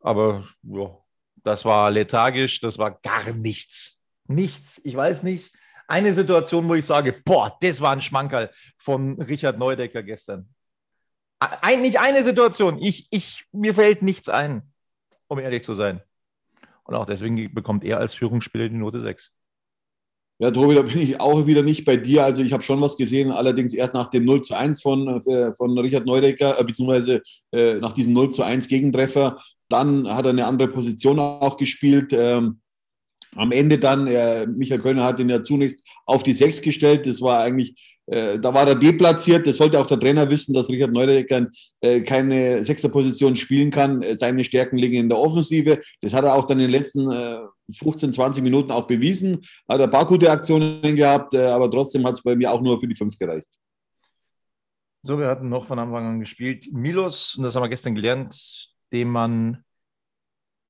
Aber 0.00 0.48
ja, 0.62 0.96
das 1.44 1.64
war 1.64 1.90
lethargisch, 1.90 2.60
das 2.60 2.78
war 2.78 2.98
gar 3.00 3.32
nichts. 3.32 4.00
Nichts. 4.26 4.80
Ich 4.84 4.96
weiß 4.96 5.22
nicht, 5.22 5.52
eine 5.90 6.14
Situation, 6.14 6.68
wo 6.68 6.74
ich 6.74 6.86
sage, 6.86 7.12
boah, 7.24 7.56
das 7.60 7.80
war 7.80 7.92
ein 7.92 8.00
Schmankerl 8.00 8.50
von 8.78 9.20
Richard 9.20 9.58
Neudecker 9.58 10.02
gestern. 10.02 10.48
Ein, 11.40 11.82
nicht 11.82 11.98
eine 11.98 12.22
Situation. 12.22 12.78
Ich, 12.80 13.08
ich, 13.10 13.44
mir 13.52 13.74
fällt 13.74 14.02
nichts 14.02 14.28
ein, 14.28 14.62
um 15.26 15.38
ehrlich 15.38 15.64
zu 15.64 15.74
sein. 15.74 16.00
Und 16.84 16.94
auch 16.94 17.06
deswegen 17.06 17.52
bekommt 17.54 17.84
er 17.84 17.98
als 17.98 18.14
Führungsspieler 18.14 18.68
die 18.68 18.76
Note 18.76 19.00
6. 19.00 19.32
Ja, 20.38 20.50
Tobi, 20.50 20.74
da 20.74 20.82
bin 20.82 20.98
ich 20.98 21.20
auch 21.20 21.46
wieder 21.46 21.62
nicht 21.62 21.84
bei 21.84 21.96
dir. 21.96 22.24
Also 22.24 22.42
ich 22.42 22.52
habe 22.52 22.62
schon 22.62 22.80
was 22.80 22.96
gesehen, 22.96 23.30
allerdings 23.30 23.74
erst 23.74 23.92
nach 23.92 24.06
dem 24.06 24.24
0 24.24 24.42
zu 24.42 24.54
1 24.54 24.80
von, 24.80 25.20
äh, 25.26 25.52
von 25.52 25.78
Richard 25.78 26.06
Neudecker, 26.06 26.58
äh, 26.58 26.64
beziehungsweise 26.64 27.20
äh, 27.52 27.74
nach 27.74 27.92
diesem 27.92 28.14
0 28.14 28.30
zu 28.30 28.42
1 28.42 28.66
Gegentreffer. 28.66 29.38
Dann 29.68 30.08
hat 30.08 30.24
er 30.24 30.30
eine 30.30 30.46
andere 30.46 30.68
Position 30.68 31.18
auch 31.18 31.58
gespielt. 31.58 32.12
Ähm, 32.12 32.59
am 33.36 33.52
Ende 33.52 33.78
dann, 33.78 34.06
äh, 34.06 34.46
Michael 34.46 34.80
Kölner 34.80 35.04
hat 35.04 35.20
ihn 35.20 35.28
ja 35.28 35.42
zunächst 35.42 35.86
auf 36.06 36.22
die 36.22 36.32
Sechs 36.32 36.60
gestellt. 36.60 37.06
Das 37.06 37.20
war 37.20 37.42
eigentlich, 37.42 38.00
äh, 38.06 38.38
da 38.38 38.52
war 38.52 38.66
er 38.66 38.74
deplatziert. 38.74 39.46
Das 39.46 39.56
sollte 39.56 39.78
auch 39.78 39.86
der 39.86 40.00
Trainer 40.00 40.28
wissen, 40.28 40.52
dass 40.52 40.68
Richard 40.68 40.92
Neudecker 40.92 41.46
äh, 41.80 42.00
keine 42.00 42.64
Sechserposition 42.64 43.36
spielen 43.36 43.70
kann. 43.70 44.02
Äh, 44.02 44.16
seine 44.16 44.42
Stärken 44.42 44.78
liegen 44.78 44.96
in 44.96 45.08
der 45.08 45.18
Offensive. 45.18 45.78
Das 46.00 46.12
hat 46.12 46.24
er 46.24 46.34
auch 46.34 46.46
dann 46.46 46.58
in 46.58 46.64
den 46.64 46.72
letzten 46.72 47.08
15, 47.72 48.10
äh, 48.10 48.12
20 48.12 48.42
Minuten 48.42 48.72
auch 48.72 48.86
bewiesen. 48.86 49.38
Hat 49.68 49.80
ein 49.80 49.90
paar 49.90 50.06
gute 50.06 50.30
Aktionen 50.30 50.96
gehabt, 50.96 51.34
äh, 51.34 51.46
aber 51.46 51.70
trotzdem 51.70 52.04
hat 52.04 52.14
es 52.14 52.22
bei 52.22 52.34
mir 52.34 52.50
auch 52.50 52.60
nur 52.60 52.80
für 52.80 52.88
die 52.88 52.96
Fünf 52.96 53.16
gereicht. 53.16 53.48
So, 55.02 55.18
wir 55.18 55.28
hatten 55.28 55.48
noch 55.48 55.64
von 55.64 55.78
Anfang 55.78 56.06
an 56.06 56.20
gespielt. 56.20 56.70
Milos, 56.72 57.36
und 57.36 57.44
das 57.44 57.54
haben 57.54 57.62
wir 57.62 57.70
gestern 57.70 57.94
gelernt, 57.94 58.70
den 58.92 59.08
man 59.08 59.64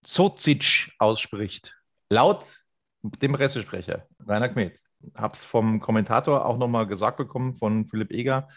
Zocic 0.05 0.93
ausspricht. 0.99 1.80
Laut 2.11 2.57
dem 3.03 3.33
Pressesprecher, 3.33 4.07
Rainer 4.27 4.49
Kmet, 4.49 4.81
habe 5.15 5.35
es 5.35 5.45
vom 5.45 5.81
Kommentator 5.81 6.45
auch 6.45 6.59
nochmal 6.59 6.87
gesagt 6.87 7.17
bekommen, 7.17 7.55
von 7.55 7.87
Philipp 7.87 8.11
Eger, 8.11 8.49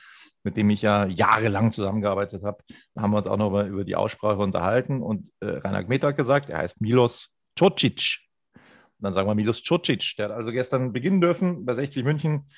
mit 0.43 0.57
dem 0.57 0.71
ich 0.71 0.81
ja 0.81 1.05
jahrelang 1.05 1.71
zusammengearbeitet 1.71 2.43
habe. 2.43 2.63
Da 2.95 3.03
haben 3.03 3.11
wir 3.11 3.17
uns 3.17 3.27
auch 3.27 3.37
nochmal 3.37 3.67
über 3.67 3.83
die 3.85 3.95
Aussprache 3.95 4.39
unterhalten 4.39 5.01
und 5.03 5.31
äh, 5.39 5.45
Rainer 5.45 5.83
Kmet 5.83 6.03
hat 6.03 6.17
gesagt, 6.17 6.49
er 6.49 6.57
heißt 6.57 6.81
Milos 6.81 7.29
Cocic. 7.57 8.19
Und 8.55 8.61
dann 8.99 9.13
sagen 9.13 9.29
wir 9.29 9.35
Milos 9.35 9.63
Cocic. 9.63 10.15
Der 10.17 10.25
hat 10.25 10.31
also 10.31 10.51
gestern 10.51 10.91
beginnen 10.91 11.21
dürfen 11.21 11.63
bei 11.63 11.75
60 11.75 12.03
München. 12.03 12.49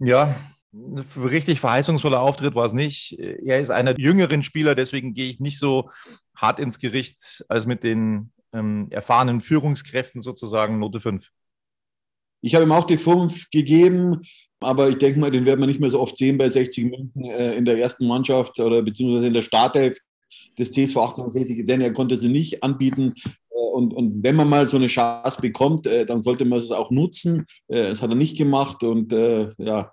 Ja, 0.00 0.34
richtig 1.16 1.60
verheißungsvoller 1.60 2.20
Auftritt 2.20 2.56
war 2.56 2.66
es 2.66 2.72
nicht. 2.72 3.12
Er 3.18 3.60
ist 3.60 3.70
einer 3.70 3.98
jüngeren 3.98 4.42
Spieler, 4.42 4.74
deswegen 4.74 5.14
gehe 5.14 5.30
ich 5.30 5.38
nicht 5.38 5.60
so 5.60 5.90
hart 6.34 6.58
ins 6.58 6.80
Gericht 6.80 7.44
als 7.48 7.66
mit 7.66 7.84
den 7.84 8.32
ähm, 8.52 8.88
erfahrenen 8.90 9.40
Führungskräften 9.40 10.22
sozusagen 10.22 10.78
Note 10.78 11.00
5? 11.00 11.28
Ich 12.40 12.54
habe 12.54 12.64
ihm 12.64 12.72
auch 12.72 12.86
die 12.86 12.98
5 12.98 13.50
gegeben, 13.50 14.20
aber 14.60 14.88
ich 14.88 14.98
denke 14.98 15.20
mal, 15.20 15.30
den 15.30 15.46
werden 15.46 15.60
wir 15.60 15.66
nicht 15.66 15.80
mehr 15.80 15.90
so 15.90 16.00
oft 16.00 16.16
sehen 16.16 16.38
bei 16.38 16.48
60 16.48 16.84
Minuten 16.84 17.24
äh, 17.24 17.54
in 17.56 17.64
der 17.64 17.78
ersten 17.78 18.06
Mannschaft 18.06 18.58
oder 18.58 18.82
beziehungsweise 18.82 19.28
in 19.28 19.34
der 19.34 19.42
Startelf 19.42 19.98
des 20.58 20.70
TSV 20.70 20.96
1860, 20.96 21.66
denn 21.66 21.80
er 21.80 21.92
konnte 21.92 22.16
sie 22.16 22.28
nicht 22.28 22.62
anbieten. 22.62 23.14
Äh, 23.50 23.58
und, 23.58 23.94
und 23.94 24.22
wenn 24.22 24.36
man 24.36 24.48
mal 24.48 24.66
so 24.66 24.76
eine 24.76 24.86
Chance 24.88 25.40
bekommt, 25.40 25.86
äh, 25.86 26.04
dann 26.04 26.20
sollte 26.20 26.44
man 26.44 26.58
es 26.58 26.70
auch 26.70 26.90
nutzen. 26.90 27.44
Äh, 27.68 27.84
das 27.84 28.02
hat 28.02 28.10
er 28.10 28.16
nicht 28.16 28.36
gemacht 28.36 28.82
und 28.82 29.12
ja, 29.12 29.92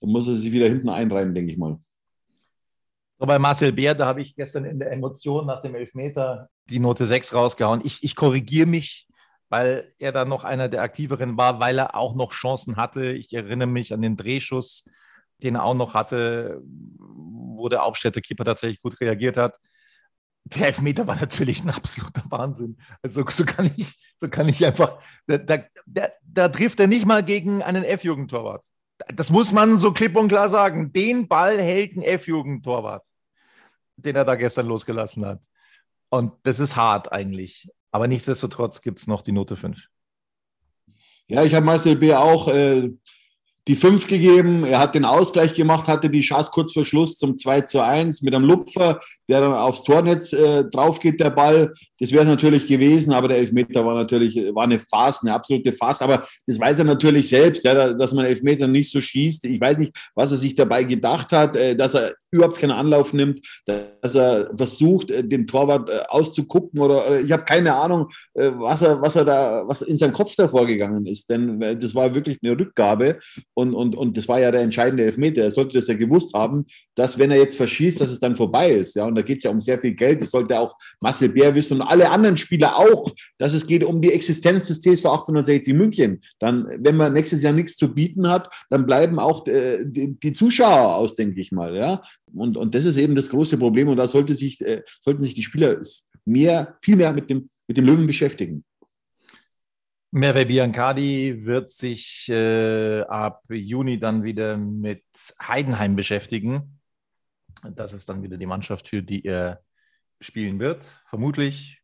dann 0.00 0.10
muss 0.10 0.28
er 0.28 0.34
sich 0.34 0.52
wieder 0.52 0.68
hinten 0.68 0.88
einreihen, 0.88 1.34
denke 1.34 1.52
ich 1.52 1.58
mal. 1.58 1.78
So 3.18 3.26
bei 3.26 3.38
Marcel 3.38 3.72
Bär, 3.72 3.94
da 3.94 4.06
habe 4.06 4.20
ich 4.20 4.36
gestern 4.36 4.66
in 4.66 4.78
der 4.78 4.92
Emotion 4.92 5.46
nach 5.46 5.62
dem 5.62 5.74
Elfmeter 5.74 6.50
die 6.68 6.78
Note 6.78 7.06
6 7.06 7.32
rausgehauen. 7.32 7.80
Ich, 7.84 8.02
ich 8.02 8.14
korrigiere 8.14 8.66
mich, 8.66 9.08
weil 9.48 9.94
er 9.98 10.12
dann 10.12 10.28
noch 10.28 10.44
einer 10.44 10.68
der 10.68 10.82
aktiveren 10.82 11.36
war, 11.38 11.58
weil 11.58 11.78
er 11.78 11.94
auch 11.94 12.14
noch 12.14 12.32
Chancen 12.32 12.76
hatte. 12.76 13.12
Ich 13.12 13.32
erinnere 13.32 13.68
mich 13.68 13.94
an 13.94 14.02
den 14.02 14.16
Drehschuss, 14.16 14.84
den 15.42 15.54
er 15.54 15.64
auch 15.64 15.74
noch 15.74 15.94
hatte, 15.94 16.60
wo 16.62 17.68
der 17.70 17.84
Aufstädter 17.84 18.20
Keeper 18.20 18.44
tatsächlich 18.44 18.82
gut 18.82 19.00
reagiert 19.00 19.38
hat. 19.38 19.58
Der 20.44 20.66
Elfmeter 20.66 21.06
war 21.06 21.16
natürlich 21.16 21.64
ein 21.64 21.70
absoluter 21.70 22.22
Wahnsinn. 22.28 22.76
Also 23.02 23.24
so 23.28 23.44
kann 23.44 23.70
ich, 23.76 23.96
so 24.18 24.28
kann 24.28 24.48
ich 24.48 24.64
einfach, 24.64 24.98
da, 25.26 25.38
da, 25.38 25.58
da, 25.86 26.08
da 26.22 26.48
trifft 26.48 26.80
er 26.80 26.86
nicht 26.86 27.06
mal 27.06 27.24
gegen 27.24 27.62
einen 27.62 27.82
F-Jugendtorwart. 27.82 28.64
Das 29.14 29.30
muss 29.30 29.52
man 29.52 29.78
so 29.78 29.92
klipp 29.92 30.16
und 30.16 30.28
klar 30.28 30.48
sagen. 30.48 30.92
Den 30.92 31.28
Ball 31.28 31.60
hält 31.60 31.96
ein 31.96 32.02
F-Jugendtorwart, 32.02 33.04
den 33.96 34.16
er 34.16 34.24
da 34.24 34.34
gestern 34.34 34.66
losgelassen 34.66 35.24
hat. 35.26 35.40
Und 36.08 36.32
das 36.44 36.60
ist 36.60 36.76
hart 36.76 37.12
eigentlich. 37.12 37.68
Aber 37.90 38.08
nichtsdestotrotz 38.08 38.80
gibt 38.80 39.00
es 39.00 39.06
noch 39.06 39.22
die 39.22 39.32
Note 39.32 39.56
5. 39.56 39.78
Ja, 41.28 41.42
ich 41.42 41.54
habe 41.54 41.66
Marcel 41.66 41.96
B. 41.96 42.14
auch 42.14 42.48
äh, 42.48 42.90
die 43.68 43.74
5 43.74 44.06
gegeben. 44.06 44.64
Er 44.64 44.78
hat 44.78 44.94
den 44.94 45.04
Ausgleich 45.04 45.54
gemacht, 45.54 45.88
hatte 45.88 46.08
die 46.08 46.20
Chance 46.20 46.50
kurz 46.52 46.72
vor 46.72 46.84
Schluss 46.84 47.18
zum 47.18 47.36
2 47.36 47.62
zu 47.62 47.80
1 47.80 48.22
mit 48.22 48.34
einem 48.34 48.44
Lupfer, 48.44 49.00
der 49.28 49.40
dann 49.40 49.52
aufs 49.52 49.82
Tornetz 49.82 50.32
äh, 50.32 50.64
drauf 50.64 51.00
geht, 51.00 51.18
der 51.18 51.30
Ball. 51.30 51.72
Das 51.98 52.12
wäre 52.12 52.22
es 52.22 52.28
natürlich 52.28 52.66
gewesen, 52.66 53.12
aber 53.12 53.28
der 53.28 53.38
Elfmeter 53.38 53.84
war 53.84 53.94
natürlich 53.94 54.36
war 54.54 54.64
eine 54.64 54.78
Farce, 54.78 55.22
eine 55.22 55.34
absolute 55.34 55.72
Farce. 55.72 56.02
Aber 56.02 56.24
das 56.46 56.60
weiß 56.60 56.78
er 56.78 56.84
natürlich 56.84 57.28
selbst, 57.28 57.64
ja, 57.64 57.92
dass 57.92 58.14
man 58.14 58.24
Elfmeter 58.24 58.68
nicht 58.68 58.90
so 58.90 59.00
schießt. 59.00 59.44
Ich 59.46 59.60
weiß 59.60 59.78
nicht, 59.78 59.92
was 60.14 60.30
er 60.30 60.36
sich 60.36 60.54
dabei 60.54 60.84
gedacht 60.84 61.32
hat, 61.32 61.56
äh, 61.56 61.74
dass 61.74 61.94
er 61.94 62.14
überhaupt 62.36 62.58
keinen 62.58 62.72
Anlauf 62.72 63.12
nimmt, 63.12 63.40
dass 63.64 64.14
er 64.14 64.56
versucht, 64.56 65.10
äh, 65.10 65.24
dem 65.24 65.46
Torwart 65.46 65.90
äh, 65.90 66.00
auszugucken 66.08 66.80
oder 66.80 67.10
äh, 67.10 67.22
ich 67.22 67.32
habe 67.32 67.44
keine 67.44 67.74
Ahnung, 67.74 68.08
was 68.34 68.82
er, 68.82 69.00
was 69.00 69.16
er 69.16 69.24
da, 69.24 69.64
was 69.66 69.82
in 69.82 69.96
seinem 69.96 70.12
Kopf 70.12 70.34
da 70.36 70.48
vorgegangen 70.48 71.06
ist. 71.06 71.28
Denn 71.30 71.58
das 71.60 71.94
war 71.94 72.14
wirklich 72.14 72.38
eine 72.42 72.58
Rückgabe 72.58 73.18
und, 73.54 73.74
und, 73.74 73.96
und 73.96 74.16
das 74.16 74.28
war 74.28 74.38
ja 74.38 74.50
der 74.50 74.60
entscheidende 74.60 75.04
Elfmeter. 75.04 75.42
Er 75.42 75.50
sollte 75.50 75.78
das 75.78 75.86
ja 75.86 75.94
gewusst 75.94 76.34
haben, 76.34 76.66
dass 76.94 77.18
wenn 77.18 77.30
er 77.30 77.38
jetzt 77.38 77.56
verschießt, 77.56 78.00
dass 78.00 78.10
es 78.10 78.20
dann 78.20 78.36
vorbei 78.36 78.70
ist. 78.70 78.94
Ja, 78.94 79.06
und 79.06 79.14
da 79.14 79.22
geht 79.22 79.38
es 79.38 79.44
ja 79.44 79.50
um 79.50 79.60
sehr 79.60 79.78
viel 79.78 79.94
Geld. 79.94 80.20
Das 80.20 80.30
sollte 80.30 80.58
auch 80.58 80.76
Marcel 81.00 81.30
Bär 81.30 81.54
wissen 81.54 81.80
und 81.80 81.86
alle 81.86 82.10
anderen 82.10 82.36
Spieler 82.36 82.76
auch, 82.76 83.10
dass 83.38 83.54
es 83.54 83.66
geht 83.66 83.84
um 83.84 84.00
die 84.00 84.12
Existenz 84.12 84.68
des 84.68 84.80
TSV 84.80 85.06
1860 85.06 85.74
München. 85.74 86.20
Dann, 86.38 86.66
wenn 86.78 86.96
man 86.96 87.12
nächstes 87.12 87.42
Jahr 87.42 87.52
nichts 87.52 87.76
zu 87.76 87.94
bieten 87.94 88.28
hat, 88.28 88.48
dann 88.70 88.86
bleiben 88.86 89.18
auch 89.18 89.44
die, 89.44 90.16
die 90.22 90.32
Zuschauer 90.32 90.96
aus, 90.96 91.14
denke 91.14 91.40
ich 91.40 91.52
mal. 91.52 91.74
Ja, 91.74 92.00
und, 92.34 92.56
und 92.56 92.74
das 92.74 92.84
ist 92.84 92.96
eben 92.96 93.14
das 93.14 93.28
große 93.28 93.58
Problem. 93.58 93.88
Und 93.88 93.96
da 93.96 94.06
sollte 94.06 94.34
sich, 94.34 94.60
äh, 94.60 94.82
sollten 95.00 95.20
sich 95.20 95.34
die 95.34 95.42
Spieler 95.42 95.78
mehr, 96.24 96.76
viel 96.82 96.96
mehr 96.96 97.12
mit 97.12 97.30
dem, 97.30 97.48
mit 97.66 97.76
dem 97.76 97.84
Löwen 97.84 98.06
beschäftigen. 98.06 98.64
Merve 100.12 100.46
Biancardi 100.46 101.44
wird 101.44 101.68
sich 101.68 102.28
äh, 102.28 103.00
ab 103.02 103.42
Juni 103.50 103.98
dann 103.98 104.24
wieder 104.24 104.56
mit 104.56 105.04
Heidenheim 105.40 105.96
beschäftigen. 105.96 106.80
Das 107.74 107.92
ist 107.92 108.08
dann 108.08 108.22
wieder 108.22 108.36
die 108.36 108.46
Mannschaft, 108.46 108.88
für 108.88 109.02
die 109.02 109.24
er 109.24 109.60
spielen 110.20 110.58
wird, 110.58 111.02
vermutlich. 111.08 111.82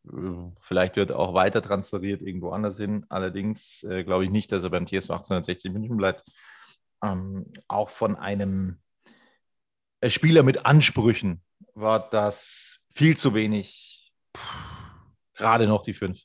Vielleicht 0.61 0.97
wird 0.97 1.11
er 1.11 1.19
auch 1.19 1.35
weiter 1.35 1.61
transferiert 1.61 2.23
irgendwo 2.23 2.51
anders 2.51 2.79
hin. 2.79 3.05
Allerdings 3.09 3.83
äh, 3.83 4.05
glaube 4.05 4.25
ich 4.25 4.31
nicht, 4.31 4.53
dass 4.53 4.63
er 4.63 4.71
beim 4.71 4.87
TSV 4.87 5.11
1860 5.11 5.73
München 5.73 5.97
bleibt. 5.97 6.25
Ähm, 7.03 7.53
auch 7.69 7.91
von 7.91 8.17
einem 8.17 8.71
äh, 8.71 8.92
Spieler 10.11 10.43
mit 10.43 10.67
Ansprüchen 10.67 11.41
war 11.75 12.09
das 12.11 12.81
viel 12.95 13.17
zu 13.17 13.35
wenig. 13.35 14.13
Puh, 14.33 14.41
gerade 15.35 15.67
noch 15.67 15.85
die 15.85 15.95
fünf. 15.95 16.21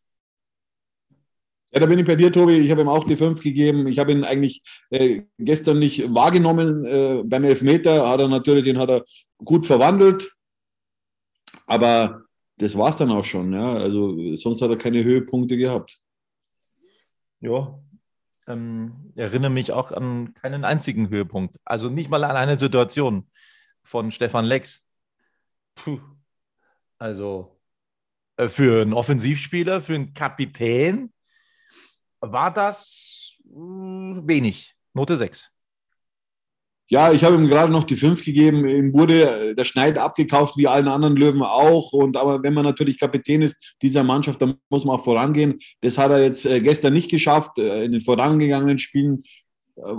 Ja, 1.72 1.82
da 1.82 1.86
bin 1.86 2.00
ich 2.00 2.06
bei 2.06 2.16
dir, 2.16 2.32
Tobi. 2.32 2.54
Ich 2.54 2.72
habe 2.72 2.82
ihm 2.82 2.90
auch 2.90 3.04
die 3.04 3.18
fünf 3.18 3.42
gegeben. 3.42 3.88
Ich 3.88 4.00
habe 4.00 4.12
ihn 4.12 4.24
eigentlich 4.24 4.64
äh, 4.90 5.24
gestern 5.38 5.80
nicht 5.80 6.14
wahrgenommen. 6.14 6.86
Äh, 6.86 7.24
beim 7.26 7.44
Elfmeter 7.44 8.08
hat 8.08 8.22
er 8.22 8.30
natürlich, 8.30 8.64
den 8.64 8.80
hat 8.80 8.90
er 8.90 9.04
gut 9.44 9.66
verwandelt. 9.66 10.32
Aber 11.66 12.24
das 12.58 12.78
war 12.78 12.90
es 12.90 12.98
dann 12.98 13.12
auch 13.12 13.26
schon. 13.26 13.54
Ja? 13.54 13.74
Also 13.74 14.36
sonst 14.36 14.62
hat 14.62 14.70
er 14.70 14.78
keine 14.78 15.04
Höhepunkte 15.04 15.58
gehabt. 15.58 16.00
Ja, 17.42 17.80
ähm, 18.48 19.12
erinnere 19.16 19.52
mich 19.52 19.72
auch 19.72 19.92
an 19.92 20.34
keinen 20.34 20.64
einzigen 20.64 21.10
Höhepunkt. 21.10 21.56
Also 21.66 21.90
nicht 21.90 22.10
mal 22.10 22.24
an 22.24 22.36
eine 22.36 22.58
Situation 22.58 23.30
von 23.88 24.12
Stefan 24.12 24.46
Lex. 24.46 24.86
Puh. 25.76 26.00
Also 26.98 27.58
äh, 28.36 28.50
für 28.50 28.82
einen 28.82 28.94
Offensivspieler, 28.94 29.82
für 29.82 29.96
einen 29.96 30.14
Kapitän 30.14 31.14
war 32.20 32.54
das 32.54 33.34
wenig. 33.46 34.76
Note 34.94 35.16
6. 35.16 35.50
Ja, 36.90 37.12
ich 37.12 37.24
habe 37.24 37.36
ihm 37.36 37.48
gerade 37.48 37.72
noch 37.72 37.84
die 37.84 37.98
5 37.98 38.24
gegeben. 38.24 38.66
Ihm 38.66 38.94
wurde 38.94 39.56
der 39.56 39.66
Schneid 39.66 39.98
abgekauft, 39.98 40.58
wie 40.58 40.68
allen 40.68 40.88
anderen 40.88 41.18
Löwen 41.18 41.42
auch. 41.42 41.92
Und 41.92 42.16
aber 42.18 42.44
wenn 42.44 42.54
man 42.54 42.64
natürlich 42.64 43.00
Kapitän 43.00 43.42
ist 43.42 43.76
dieser 43.82 44.04
Mannschaft, 44.04 44.42
dann 44.42 44.58
muss 44.70 44.86
man 44.86 44.98
auch 44.98 45.04
vorangehen. 45.04 45.58
Das 45.82 45.98
hat 45.98 46.12
er 46.12 46.24
jetzt 46.24 46.46
äh, 46.46 46.62
gestern 46.62 46.94
nicht 46.94 47.12
geschafft. 47.12 47.58
Äh, 47.60 47.84
in 47.84 47.92
den 47.92 48.02
vorangegangenen 48.02 48.80
Spielen 48.80 49.22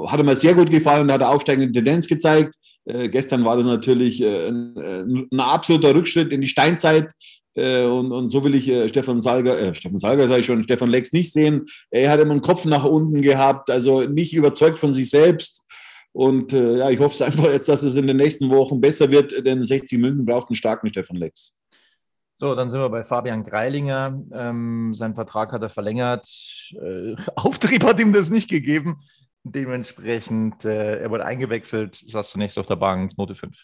hat 0.06 0.18
er 0.18 0.24
mir 0.24 0.36
sehr 0.36 0.54
gut 0.54 0.70
gefallen, 0.70 1.10
hat 1.12 1.20
er 1.20 1.30
aufsteigende 1.30 1.72
Tendenz 1.72 2.06
gezeigt. 2.06 2.54
Äh, 2.84 3.08
gestern 3.08 3.44
war 3.44 3.56
das 3.56 3.66
natürlich 3.66 4.22
äh, 4.22 4.48
ein, 4.48 4.76
äh, 4.76 5.02
ein, 5.02 5.40
absoluter 5.40 5.94
Rückschritt 5.94 6.32
in 6.32 6.40
die 6.40 6.48
Steinzeit. 6.48 7.12
Äh, 7.54 7.84
und, 7.84 8.12
und, 8.12 8.28
so 8.28 8.44
will 8.44 8.54
ich 8.54 8.68
äh, 8.68 8.88
Stefan 8.88 9.20
Salger, 9.20 9.58
äh, 9.58 9.74
Stefan 9.74 9.98
Salger 9.98 10.28
sage 10.28 10.40
ich 10.40 10.46
schon, 10.46 10.62
Stefan 10.62 10.90
Lex 10.90 11.12
nicht 11.12 11.32
sehen. 11.32 11.66
Er 11.90 12.10
hat 12.10 12.20
immer 12.20 12.32
einen 12.32 12.42
Kopf 12.42 12.64
nach 12.64 12.84
unten 12.84 13.22
gehabt, 13.22 13.70
also 13.70 14.02
nicht 14.02 14.34
überzeugt 14.34 14.78
von 14.78 14.92
sich 14.92 15.10
selbst. 15.10 15.64
Und 16.12 16.50
ja, 16.50 16.90
ich 16.90 16.98
hoffe 16.98 17.14
es 17.14 17.22
einfach 17.22 17.44
jetzt, 17.44 17.68
dass 17.68 17.82
es 17.84 17.94
in 17.94 18.08
den 18.08 18.16
nächsten 18.16 18.50
Wochen 18.50 18.80
besser 18.80 19.08
wird, 19.10 19.46
denn 19.46 19.62
60 19.62 19.98
München 20.00 20.24
braucht 20.24 20.48
einen 20.48 20.56
starken 20.56 20.88
Stefan 20.88 21.16
Lex. 21.16 21.56
So, 22.34 22.54
dann 22.54 22.70
sind 22.70 22.80
wir 22.80 22.88
bei 22.88 23.04
Fabian 23.04 23.44
Greilinger. 23.44 24.20
Ähm, 24.32 24.94
sein 24.94 25.14
Vertrag 25.14 25.52
hat 25.52 25.62
er 25.62 25.70
verlängert. 25.70 26.26
Äh, 26.72 27.14
Auftrieb 27.36 27.84
hat 27.84 28.00
ihm 28.00 28.12
das 28.12 28.30
nicht 28.30 28.48
gegeben. 28.48 29.00
Dementsprechend, 29.44 30.64
äh, 30.64 31.00
er 31.00 31.10
wurde 31.10 31.24
eingewechselt, 31.24 31.94
saß 31.94 32.30
zunächst 32.30 32.58
auf 32.58 32.66
der 32.66 32.76
Bank, 32.76 33.16
Note 33.16 33.34
5. 33.34 33.56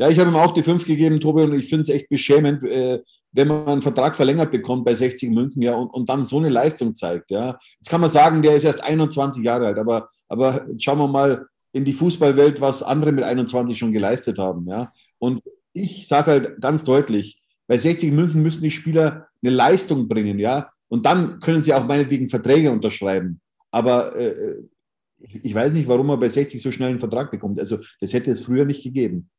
Ja, 0.00 0.08
ich 0.08 0.18
habe 0.18 0.30
ihm 0.30 0.36
auch 0.36 0.52
die 0.52 0.62
5 0.62 0.86
gegeben, 0.86 1.18
Tobi, 1.18 1.42
und 1.42 1.54
ich 1.54 1.68
finde 1.68 1.80
es 1.80 1.88
echt 1.88 2.08
beschämend, 2.08 2.62
äh, 2.62 3.00
wenn 3.32 3.48
man 3.48 3.66
einen 3.66 3.82
Vertrag 3.82 4.14
verlängert 4.14 4.52
bekommt 4.52 4.84
bei 4.84 4.94
60 4.94 5.30
München, 5.30 5.60
ja, 5.60 5.74
und, 5.74 5.88
und 5.88 6.08
dann 6.08 6.22
so 6.22 6.38
eine 6.38 6.50
Leistung 6.50 6.94
zeigt, 6.94 7.32
ja. 7.32 7.56
Jetzt 7.80 7.90
kann 7.90 8.00
man 8.00 8.10
sagen, 8.10 8.40
der 8.40 8.54
ist 8.54 8.64
erst 8.64 8.82
21 8.82 9.42
Jahre 9.42 9.66
alt, 9.66 9.78
aber, 9.78 10.06
aber 10.28 10.66
schauen 10.78 10.98
wir 10.98 11.08
mal 11.08 11.46
in 11.72 11.84
die 11.84 11.92
Fußballwelt, 11.92 12.60
was 12.60 12.82
andere 12.82 13.10
mit 13.10 13.24
21 13.24 13.76
schon 13.76 13.92
geleistet 13.92 14.38
haben, 14.38 14.68
ja. 14.68 14.92
Und 15.18 15.42
ich 15.72 16.06
sage 16.06 16.30
halt 16.30 16.60
ganz 16.60 16.84
deutlich, 16.84 17.42
bei 17.66 17.76
60 17.76 18.12
München 18.12 18.42
müssen 18.42 18.62
die 18.62 18.70
Spieler 18.70 19.26
eine 19.42 19.52
Leistung 19.52 20.06
bringen, 20.06 20.38
ja. 20.38 20.70
Und 20.86 21.06
dann 21.06 21.40
können 21.40 21.60
sie 21.60 21.74
auch 21.74 21.86
meinetwegen 21.86 22.28
Verträge 22.28 22.70
unterschreiben. 22.70 23.40
Aber 23.70 24.16
äh, 24.16 24.62
ich 25.18 25.54
weiß 25.54 25.72
nicht, 25.72 25.88
warum 25.88 26.10
er 26.10 26.16
bei 26.16 26.28
60 26.28 26.62
so 26.62 26.70
schnell 26.70 26.90
einen 26.90 26.98
Vertrag 26.98 27.30
bekommt. 27.30 27.58
Also 27.58 27.78
das 28.00 28.12
hätte 28.12 28.30
es 28.30 28.42
früher 28.42 28.64
nicht 28.64 28.82
gegeben. 28.82 29.30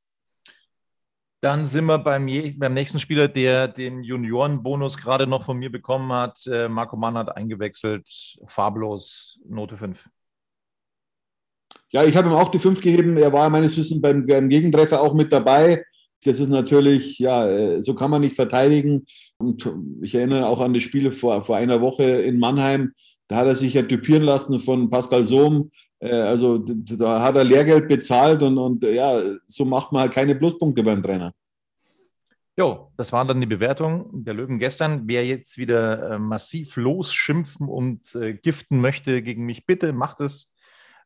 Dann 1.41 1.65
sind 1.65 1.85
wir 1.85 1.97
beim, 1.99 2.27
beim 2.57 2.73
nächsten 2.73 2.99
Spieler, 2.99 3.29
der 3.29 3.69
den 3.69 4.03
Juniorenbonus 4.03 4.97
gerade 4.97 5.25
noch 5.25 5.45
von 5.45 5.57
mir 5.57 5.71
bekommen 5.71 6.11
hat. 6.11 6.45
Äh, 6.47 6.67
Marco 6.67 6.97
Mann 6.97 7.17
hat 7.17 7.35
eingewechselt, 7.35 8.09
farblos, 8.47 9.39
Note 9.47 9.77
5. 9.77 10.05
Ja, 11.91 12.03
ich 12.03 12.17
habe 12.17 12.27
ihm 12.27 12.35
auch 12.35 12.49
die 12.49 12.59
5 12.59 12.81
gegeben. 12.81 13.15
Er 13.15 13.31
war 13.31 13.49
meines 13.49 13.77
Wissens 13.77 14.01
beim, 14.01 14.25
beim 14.25 14.49
Gegentreffer 14.49 14.99
auch 15.01 15.13
mit 15.13 15.31
dabei. 15.31 15.85
Das 16.25 16.39
ist 16.39 16.49
natürlich, 16.49 17.19
ja, 17.19 17.47
äh, 17.47 17.81
so 17.81 17.95
kann 17.95 18.11
man 18.11 18.21
nicht 18.21 18.35
verteidigen. 18.35 19.05
Und 19.37 19.73
ich 20.01 20.15
erinnere 20.15 20.47
auch 20.47 20.59
an 20.59 20.73
die 20.73 20.81
Spiele 20.81 21.11
vor, 21.11 21.41
vor 21.41 21.55
einer 21.55 21.79
Woche 21.79 22.03
in 22.03 22.37
Mannheim. 22.37 22.91
Da 23.29 23.37
hat 23.37 23.47
er 23.47 23.55
sich 23.55 23.75
ja 23.75 23.83
typieren 23.83 24.23
lassen 24.23 24.59
von 24.59 24.89
Pascal 24.89 25.21
Sohm. 25.23 25.69
Äh, 25.99 26.11
also 26.11 26.57
da 26.57 27.21
hat 27.21 27.35
er 27.35 27.43
Lehrgeld 27.43 27.87
bezahlt 27.87 28.41
und, 28.41 28.57
und 28.57 28.83
ja, 28.83 29.21
so 29.47 29.65
macht 29.65 29.91
man 29.91 30.01
halt 30.01 30.13
keine 30.13 30.35
Pluspunkte 30.35 30.83
beim 30.83 31.01
Trainer. 31.03 31.31
Jo, 32.57 32.91
das 32.97 33.13
waren 33.13 33.27
dann 33.27 33.39
die 33.39 33.47
Bewertungen 33.47 34.25
der 34.25 34.33
Löwen 34.33 34.57
gestern. 34.57 35.03
Wer 35.05 35.25
jetzt 35.25 35.57
wieder 35.57 36.11
äh, 36.15 36.19
massiv 36.19 36.75
losschimpfen 36.75 37.69
und 37.69 38.15
äh, 38.15 38.33
giften 38.33 38.81
möchte 38.81 39.21
gegen 39.21 39.45
mich, 39.45 39.65
bitte 39.65 39.93
macht 39.93 40.19
es. 40.21 40.53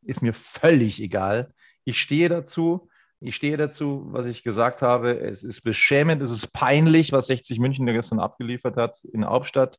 Ist 0.02 0.22
mir 0.22 0.32
völlig 0.32 1.00
egal. 1.00 1.52
Ich 1.84 2.00
stehe 2.00 2.30
dazu. 2.30 2.88
Ich 3.20 3.36
stehe 3.36 3.56
dazu, 3.56 4.06
was 4.06 4.26
ich 4.26 4.42
gesagt 4.42 4.82
habe. 4.82 5.20
Es 5.20 5.44
ist 5.44 5.60
beschämend, 5.60 6.22
es 6.22 6.30
ist 6.30 6.52
peinlich, 6.52 7.12
was 7.12 7.26
60 7.28 7.58
München 7.58 7.86
gestern 7.86 8.18
abgeliefert 8.18 8.76
hat 8.76 9.04
in 9.12 9.24
Hauptstadt. 9.24 9.78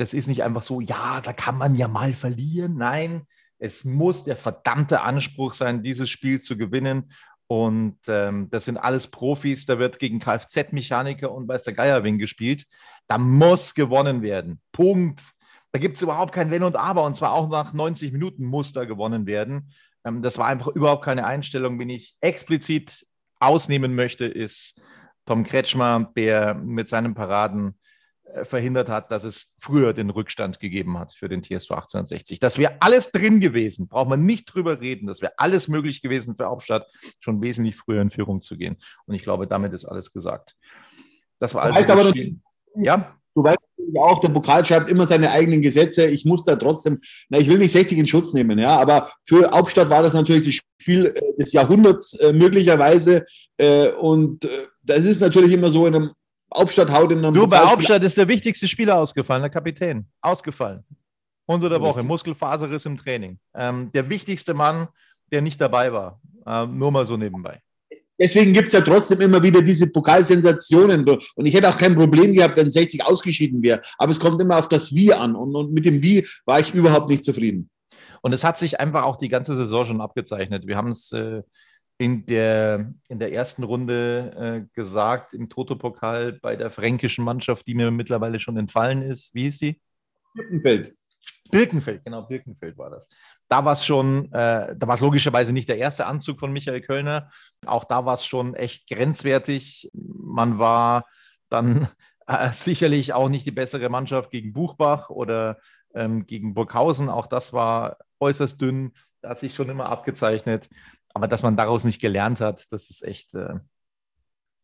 Das 0.00 0.14
ist 0.14 0.28
nicht 0.28 0.42
einfach 0.42 0.62
so, 0.62 0.80
ja, 0.80 1.20
da 1.20 1.34
kann 1.34 1.58
man 1.58 1.74
ja 1.74 1.86
mal 1.86 2.14
verlieren. 2.14 2.76
Nein, 2.78 3.26
es 3.58 3.84
muss 3.84 4.24
der 4.24 4.36
verdammte 4.36 5.02
Anspruch 5.02 5.52
sein, 5.52 5.82
dieses 5.82 6.08
Spiel 6.08 6.40
zu 6.40 6.56
gewinnen. 6.56 7.12
Und 7.46 7.98
ähm, 8.08 8.48
das 8.50 8.64
sind 8.64 8.78
alles 8.78 9.08
Profis. 9.08 9.66
Da 9.66 9.78
wird 9.78 9.98
gegen 9.98 10.18
Kfz-Mechaniker 10.18 11.30
und 11.30 11.48
weiß 11.48 11.64
der 11.64 11.74
Geierwing 11.74 12.16
gespielt. 12.16 12.64
Da 13.08 13.18
muss 13.18 13.74
gewonnen 13.74 14.22
werden. 14.22 14.62
Punkt. 14.72 15.20
Da 15.72 15.78
gibt 15.78 15.96
es 15.96 16.02
überhaupt 16.02 16.32
kein 16.32 16.50
Wenn 16.50 16.62
und 16.62 16.76
Aber. 16.76 17.04
Und 17.04 17.14
zwar 17.14 17.32
auch 17.34 17.50
nach 17.50 17.74
90 17.74 18.12
Minuten 18.12 18.46
muss 18.46 18.72
da 18.72 18.86
gewonnen 18.86 19.26
werden. 19.26 19.70
Ähm, 20.04 20.22
das 20.22 20.38
war 20.38 20.46
einfach 20.46 20.68
überhaupt 20.68 21.04
keine 21.04 21.26
Einstellung. 21.26 21.78
Wenn 21.78 21.90
ich 21.90 22.16
explizit 22.22 23.06
ausnehmen 23.38 23.94
möchte, 23.94 24.24
ist 24.24 24.80
Tom 25.26 25.44
Kretschmer, 25.44 26.10
der 26.16 26.54
mit 26.54 26.88
seinen 26.88 27.12
Paraden 27.12 27.74
verhindert 28.44 28.88
hat, 28.88 29.10
dass 29.10 29.24
es 29.24 29.54
früher 29.60 29.92
den 29.92 30.10
Rückstand 30.10 30.60
gegeben 30.60 30.98
hat 30.98 31.12
für 31.12 31.28
den 31.28 31.42
TSV 31.42 31.70
1860. 31.70 32.40
Das 32.40 32.58
wäre 32.58 32.76
alles 32.80 33.10
drin 33.10 33.40
gewesen, 33.40 33.88
braucht 33.88 34.08
man 34.08 34.24
nicht 34.24 34.46
drüber 34.46 34.80
reden. 34.80 35.06
Das 35.06 35.20
wäre 35.20 35.32
alles 35.36 35.68
möglich 35.68 36.02
gewesen 36.02 36.36
für 36.36 36.46
Hauptstadt, 36.46 36.86
schon 37.18 37.42
wesentlich 37.42 37.76
früher 37.76 38.02
in 38.02 38.10
Führung 38.10 38.42
zu 38.42 38.56
gehen. 38.56 38.76
Und 39.06 39.14
ich 39.14 39.22
glaube, 39.22 39.46
damit 39.46 39.72
ist 39.72 39.84
alles 39.84 40.12
gesagt. 40.12 40.56
Das 41.38 41.54
war 41.54 41.62
also. 41.62 41.92
aber, 41.92 42.12
ja? 42.76 43.16
Du 43.34 43.44
weißt 43.44 43.58
auch, 43.96 44.20
der 44.20 44.28
Pokal 44.28 44.64
schreibt 44.64 44.90
immer 44.90 45.06
seine 45.06 45.30
eigenen 45.30 45.62
Gesetze. 45.62 46.06
Ich 46.06 46.24
muss 46.24 46.44
da 46.44 46.56
trotzdem, 46.56 46.98
na, 47.28 47.38
ich 47.38 47.48
will 47.48 47.58
nicht 47.58 47.72
60 47.72 47.98
in 47.98 48.06
Schutz 48.06 48.34
nehmen, 48.34 48.58
ja, 48.58 48.76
aber 48.76 49.10
für 49.24 49.50
Hauptstadt 49.50 49.88
war 49.88 50.02
das 50.02 50.14
natürlich 50.14 50.46
das 50.46 50.60
Spiel 50.80 51.06
äh, 51.06 51.36
des 51.38 51.52
Jahrhunderts 51.52 52.14
äh, 52.14 52.32
möglicherweise. 52.32 53.24
Äh, 53.56 53.90
und 53.92 54.44
äh, 54.44 54.66
das 54.82 55.04
ist 55.04 55.20
natürlich 55.20 55.52
immer 55.52 55.70
so 55.70 55.86
in 55.86 55.94
einem 55.94 56.10
Hauptstadt 56.54 56.90
haut 56.90 57.12
in 57.12 57.18
einem. 57.18 57.34
Du, 57.34 57.46
bei 57.46 57.58
Hauptstadt 57.58 58.02
ist 58.02 58.16
der 58.16 58.28
wichtigste 58.28 58.66
Spieler 58.66 58.98
ausgefallen, 58.98 59.42
der 59.42 59.50
Kapitän. 59.50 60.06
Ausgefallen. 60.20 60.84
Unter 61.46 61.68
der 61.68 61.80
Woche, 61.80 62.02
Muskelfaserriss 62.02 62.86
im 62.86 62.96
Training. 62.96 63.38
Ähm, 63.54 63.90
der 63.92 64.08
wichtigste 64.08 64.54
Mann, 64.54 64.88
der 65.32 65.42
nicht 65.42 65.60
dabei 65.60 65.92
war. 65.92 66.20
Ähm, 66.46 66.78
nur 66.78 66.92
mal 66.92 67.04
so 67.04 67.16
nebenbei. 67.16 67.60
Deswegen 68.20 68.52
gibt 68.52 68.66
es 68.66 68.72
ja 68.72 68.82
trotzdem 68.82 69.20
immer 69.22 69.42
wieder 69.42 69.62
diese 69.62 69.86
Pokalsensationen. 69.86 71.08
Und 71.08 71.46
ich 71.46 71.54
hätte 71.54 71.68
auch 71.68 71.78
kein 71.78 71.94
Problem 71.94 72.34
gehabt, 72.34 72.56
wenn 72.56 72.70
60 72.70 73.04
ausgeschieden 73.04 73.62
wäre. 73.62 73.80
Aber 73.98 74.12
es 74.12 74.20
kommt 74.20 74.40
immer 74.40 74.58
auf 74.58 74.68
das 74.68 74.94
Wie 74.94 75.12
an. 75.12 75.34
Und, 75.34 75.56
und 75.56 75.72
mit 75.72 75.86
dem 75.86 76.02
Wie 76.02 76.26
war 76.44 76.60
ich 76.60 76.74
überhaupt 76.74 77.08
nicht 77.08 77.24
zufrieden. 77.24 77.70
Und 78.20 78.34
es 78.34 78.44
hat 78.44 78.58
sich 78.58 78.78
einfach 78.78 79.04
auch 79.04 79.16
die 79.16 79.30
ganze 79.30 79.56
Saison 79.56 79.86
schon 79.86 80.00
abgezeichnet. 80.00 80.66
Wir 80.66 80.76
haben 80.76 80.90
es 80.90 81.12
äh, 81.12 81.42
in 82.00 82.24
der, 82.24 82.94
in 83.08 83.18
der 83.18 83.30
ersten 83.34 83.62
Runde 83.62 84.32
äh, 84.34 84.74
gesagt, 84.74 85.34
im 85.34 85.50
Toto-Pokal 85.50 86.32
bei 86.32 86.56
der 86.56 86.70
fränkischen 86.70 87.22
Mannschaft, 87.22 87.66
die 87.66 87.74
mir 87.74 87.90
mittlerweile 87.90 88.40
schon 88.40 88.56
entfallen 88.56 89.02
ist. 89.02 89.34
Wie 89.34 89.42
hieß 89.42 89.58
die? 89.58 89.78
Birkenfeld. 90.32 90.94
Birkenfeld, 91.50 92.02
genau, 92.02 92.22
Birkenfeld 92.22 92.78
war 92.78 92.88
das. 92.88 93.06
Da 93.48 93.66
war 93.66 93.74
es 93.74 93.84
schon, 93.84 94.32
äh, 94.32 94.74
da 94.74 94.86
war 94.86 94.94
es 94.94 95.02
logischerweise 95.02 95.52
nicht 95.52 95.68
der 95.68 95.76
erste 95.76 96.06
Anzug 96.06 96.40
von 96.40 96.54
Michael 96.54 96.80
Kölner. 96.80 97.30
Auch 97.66 97.84
da 97.84 98.06
war 98.06 98.14
es 98.14 98.24
schon 98.24 98.54
echt 98.54 98.88
grenzwertig. 98.88 99.90
Man 99.92 100.58
war 100.58 101.04
dann 101.50 101.86
äh, 102.26 102.50
sicherlich 102.52 103.12
auch 103.12 103.28
nicht 103.28 103.44
die 103.44 103.50
bessere 103.50 103.90
Mannschaft 103.90 104.30
gegen 104.30 104.54
Buchbach 104.54 105.10
oder 105.10 105.58
ähm, 105.94 106.24
gegen 106.24 106.54
Burghausen. 106.54 107.10
Auch 107.10 107.26
das 107.26 107.52
war 107.52 107.98
äußerst 108.20 108.58
dünn. 108.58 108.94
Da 109.20 109.30
hat 109.30 109.40
sich 109.40 109.54
schon 109.54 109.68
immer 109.68 109.90
abgezeichnet. 109.90 110.70
Aber 111.14 111.28
dass 111.28 111.42
man 111.42 111.56
daraus 111.56 111.84
nicht 111.84 112.00
gelernt 112.00 112.40
hat, 112.40 112.72
das 112.72 112.90
ist 112.90 113.02
echt, 113.02 113.34
äh, 113.34 113.54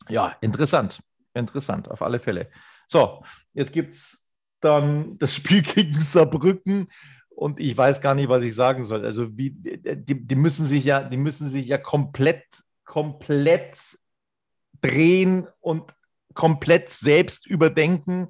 ja, 0.09 0.37
interessant. 0.41 1.01
Interessant, 1.35 1.91
auf 1.91 2.03
alle 2.03 2.19
Fälle. 2.19 2.51
So, 2.87 3.25
jetzt 3.53 3.73
gibt 3.73 3.95
es 3.95 4.29
dann 4.61 5.19
das 5.19 5.35
Spiel 5.35 5.63
gegen 5.63 6.01
Saarbrücken 6.01 6.89
und 7.29 7.61
ich 7.61 7.77
weiß 7.77 8.01
gar 8.01 8.15
nicht, 8.15 8.29
was 8.29 8.43
ich 8.43 8.55
sagen 8.55 8.85
soll. 8.85 9.05
Also, 9.05 9.37
wie, 9.37 9.51
die, 9.51 10.27
die 10.27 10.35
müssen 10.37 10.67
sich 10.67 10.85
ja, 10.85 11.03
die 11.03 11.19
müssen 11.19 11.51
sich 11.51 11.67
ja 11.67 11.79
komplett, 11.79 12.45
komplett 12.85 13.99
drehen 14.81 15.47
und 15.61 15.95
komplett 16.35 16.89
selbst 16.89 17.47
überdenken, 17.47 18.29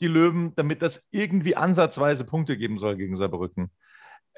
die 0.00 0.06
Löwen, 0.06 0.54
damit 0.54 0.82
das 0.82 1.02
irgendwie 1.10 1.56
ansatzweise 1.56 2.24
Punkte 2.24 2.56
geben 2.56 2.78
soll 2.78 2.96
gegen 2.96 3.16
Saarbrücken. 3.16 3.70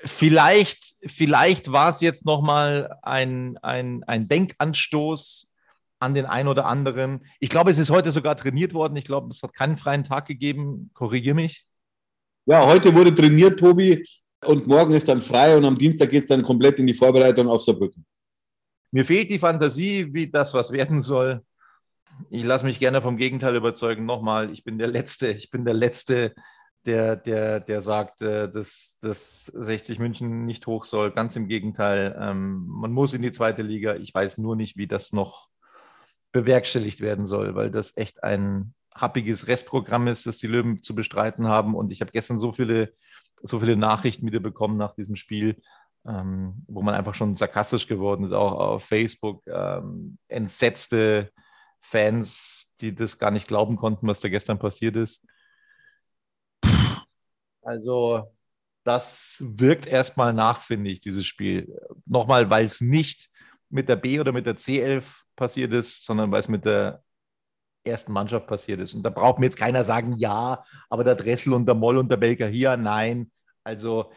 Vielleicht, 0.04 0.94
vielleicht 1.06 1.72
war 1.72 1.90
es 1.90 2.00
jetzt 2.00 2.24
nochmal 2.24 2.96
ein, 3.02 3.58
ein, 3.58 4.04
ein 4.04 4.26
Denkanstoß 4.26 5.52
an 5.98 6.14
den 6.14 6.26
einen 6.26 6.48
oder 6.48 6.66
anderen. 6.66 7.24
Ich 7.40 7.48
glaube, 7.48 7.70
es 7.70 7.78
ist 7.78 7.90
heute 7.90 8.12
sogar 8.12 8.37
trainiert 8.37 8.74
worden. 8.74 8.96
Ich 8.96 9.04
glaube, 9.04 9.28
es 9.30 9.42
hat 9.42 9.54
keinen 9.54 9.76
freien 9.76 10.04
Tag 10.04 10.26
gegeben. 10.26 10.90
Korrigiere 10.94 11.34
mich. 11.34 11.66
Ja, 12.46 12.64
heute 12.66 12.94
wurde 12.94 13.14
trainiert, 13.14 13.58
Tobi, 13.58 14.04
und 14.44 14.66
morgen 14.66 14.94
ist 14.94 15.08
dann 15.08 15.20
frei 15.20 15.56
und 15.56 15.64
am 15.64 15.76
Dienstag 15.76 16.11
geht 16.11 16.22
es 16.22 16.28
dann 16.28 16.42
komplett 16.42 16.78
in 16.78 16.87
die 16.87 16.94
Vorbereitung 16.94 17.48
auf 17.48 17.62
Saarbrücken. 17.62 18.06
Mir 18.90 19.04
fehlt 19.04 19.28
die 19.30 19.38
Fantasie, 19.38 20.08
wie 20.12 20.30
das 20.30 20.54
was 20.54 20.70
werden 20.72 21.02
soll. 21.02 21.42
Ich 22.30 22.44
lasse 22.44 22.64
mich 22.64 22.78
gerne 22.78 23.02
vom 23.02 23.16
Gegenteil 23.16 23.54
überzeugen. 23.54 24.06
Nochmal, 24.06 24.50
ich 24.50 24.64
bin 24.64 24.78
der 24.78 24.88
Letzte, 24.88 25.28
ich 25.28 25.50
bin 25.50 25.64
der 25.64 25.74
Letzte, 25.74 26.34
der, 26.86 27.16
der, 27.16 27.60
der 27.60 27.82
sagt, 27.82 28.22
äh, 28.22 28.50
dass, 28.50 28.98
dass 29.00 29.46
60 29.46 29.98
München 29.98 30.46
nicht 30.46 30.66
hoch 30.66 30.84
soll. 30.84 31.10
Ganz 31.10 31.36
im 31.36 31.48
Gegenteil. 31.48 32.16
Ähm, 32.18 32.66
man 32.66 32.92
muss 32.92 33.12
in 33.12 33.22
die 33.22 33.32
zweite 33.32 33.62
Liga. 33.62 33.96
Ich 33.96 34.14
weiß 34.14 34.38
nur 34.38 34.56
nicht, 34.56 34.76
wie 34.76 34.86
das 34.86 35.12
noch 35.12 35.48
bewerkstelligt 36.32 37.00
werden 37.00 37.26
soll, 37.26 37.54
weil 37.54 37.70
das 37.70 37.96
echt 37.96 38.22
ein 38.22 38.74
happiges 38.94 39.46
Restprogramm 39.46 40.08
ist, 40.08 40.26
das 40.26 40.38
die 40.38 40.46
Löwen 40.46 40.82
zu 40.82 40.94
bestreiten 40.94 41.46
haben. 41.46 41.74
Und 41.74 41.90
ich 41.90 42.00
habe 42.00 42.12
gestern 42.12 42.38
so 42.38 42.52
viele, 42.52 42.92
so 43.42 43.60
viele 43.60 43.76
Nachrichten 43.76 44.26
wieder 44.26 44.40
bekommen 44.40 44.76
nach 44.76 44.94
diesem 44.94 45.16
Spiel, 45.16 45.60
ähm, 46.06 46.64
wo 46.66 46.82
man 46.82 46.94
einfach 46.94 47.14
schon 47.14 47.34
sarkastisch 47.34 47.86
geworden 47.86 48.24
ist, 48.24 48.32
auch 48.32 48.52
auf 48.52 48.84
Facebook. 48.84 49.42
Ähm, 49.46 50.18
entsetzte 50.28 51.30
Fans, 51.80 52.70
die 52.80 52.94
das 52.94 53.18
gar 53.18 53.30
nicht 53.30 53.48
glauben 53.48 53.76
konnten, 53.76 54.06
was 54.06 54.20
da 54.20 54.28
gestern 54.28 54.58
passiert 54.58 54.96
ist. 54.96 55.24
Also, 57.68 58.35
das 58.83 59.37
wirkt 59.40 59.87
erstmal 59.87 60.33
nach, 60.33 60.62
finde 60.62 60.88
ich, 60.88 61.00
dieses 61.00 61.26
Spiel. 61.26 61.78
Nochmal, 62.07 62.48
weil 62.48 62.64
es 62.64 62.81
nicht 62.81 63.28
mit 63.68 63.90
der 63.90 63.96
B 63.96 64.18
oder 64.18 64.33
mit 64.33 64.46
der 64.46 64.57
C11 64.57 65.04
passiert 65.37 65.74
ist, 65.74 66.07
sondern 66.07 66.33
weil 66.33 66.40
es 66.40 66.48
mit 66.48 66.64
der 66.64 67.02
ersten 67.85 68.12
Mannschaft 68.12 68.46
passiert 68.46 68.81
ist. 68.81 68.94
Und 68.94 69.02
da 69.02 69.11
braucht 69.11 69.38
mir 69.38 69.44
jetzt 69.44 69.59
keiner 69.59 69.85
sagen, 69.85 70.14
ja, 70.14 70.64
aber 70.88 71.04
der 71.04 71.14
Dressel 71.14 71.52
und 71.52 71.66
der 71.66 71.74
Moll 71.74 71.98
und 71.98 72.11
der 72.11 72.16
Belker 72.16 72.48
hier, 72.48 72.78
nein. 72.78 73.31
Also 73.64 74.11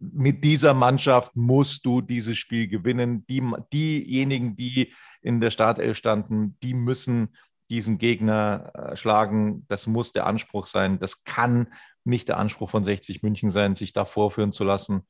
mit 0.00 0.42
dieser 0.42 0.74
Mannschaft 0.74 1.36
musst 1.36 1.86
du 1.86 2.00
dieses 2.00 2.36
Spiel 2.36 2.66
gewinnen. 2.66 3.24
Die, 3.28 3.42
diejenigen, 3.72 4.56
die 4.56 4.92
in 5.22 5.40
der 5.40 5.52
Startelf 5.52 5.96
standen, 5.96 6.58
die 6.64 6.74
müssen 6.74 7.28
diesen 7.70 7.98
Gegner 7.98 8.72
äh, 8.74 8.96
schlagen. 8.96 9.66
Das 9.68 9.86
muss 9.86 10.12
der 10.12 10.26
Anspruch 10.26 10.66
sein. 10.66 10.98
Das 10.98 11.22
kann 11.22 11.68
nicht 12.04 12.28
der 12.28 12.38
Anspruch 12.38 12.70
von 12.70 12.84
60 12.84 13.22
München 13.22 13.50
sein, 13.50 13.74
sich 13.74 13.92
da 13.92 14.04
vorführen 14.04 14.52
zu 14.52 14.64
lassen. 14.64 15.06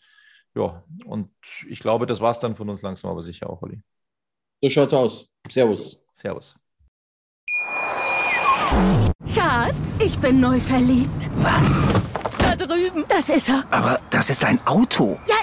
Ja, 0.54 0.82
und 1.04 1.30
ich 1.68 1.80
glaube, 1.80 2.06
das 2.06 2.20
war 2.20 2.30
es 2.30 2.38
dann 2.38 2.56
von 2.56 2.68
uns 2.68 2.82
langsam, 2.82 3.10
aber 3.10 3.22
sicher 3.22 3.50
auch, 3.50 3.62
Olli. 3.62 3.80
So 4.62 4.70
schaut's 4.70 4.94
aus. 4.94 5.32
Servus. 5.48 6.04
Servus. 6.12 6.56
Schatz, 9.26 9.98
ich 10.00 10.18
bin 10.18 10.40
neu 10.40 10.58
verliebt. 10.58 11.30
Was? 11.36 11.82
Da 12.38 12.56
drüben. 12.56 13.04
Das 13.08 13.28
ist 13.28 13.48
er. 13.48 13.64
Aber 13.70 14.00
das 14.10 14.30
ist 14.30 14.44
ein 14.44 14.60
Auto. 14.66 15.18
Ja, 15.28 15.36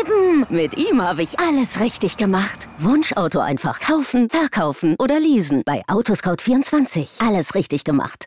eben. 0.00 0.46
Mit 0.48 0.76
ihm 0.76 1.02
habe 1.02 1.22
ich 1.22 1.38
alles 1.38 1.80
richtig 1.80 2.16
gemacht. 2.16 2.68
Wunschauto 2.78 3.40
einfach 3.40 3.80
kaufen, 3.80 4.30
verkaufen 4.30 4.94
oder 4.98 5.18
leasen. 5.18 5.62
Bei 5.64 5.82
Autoscout24. 5.86 7.26
Alles 7.26 7.54
richtig 7.54 7.84
gemacht. 7.84 8.26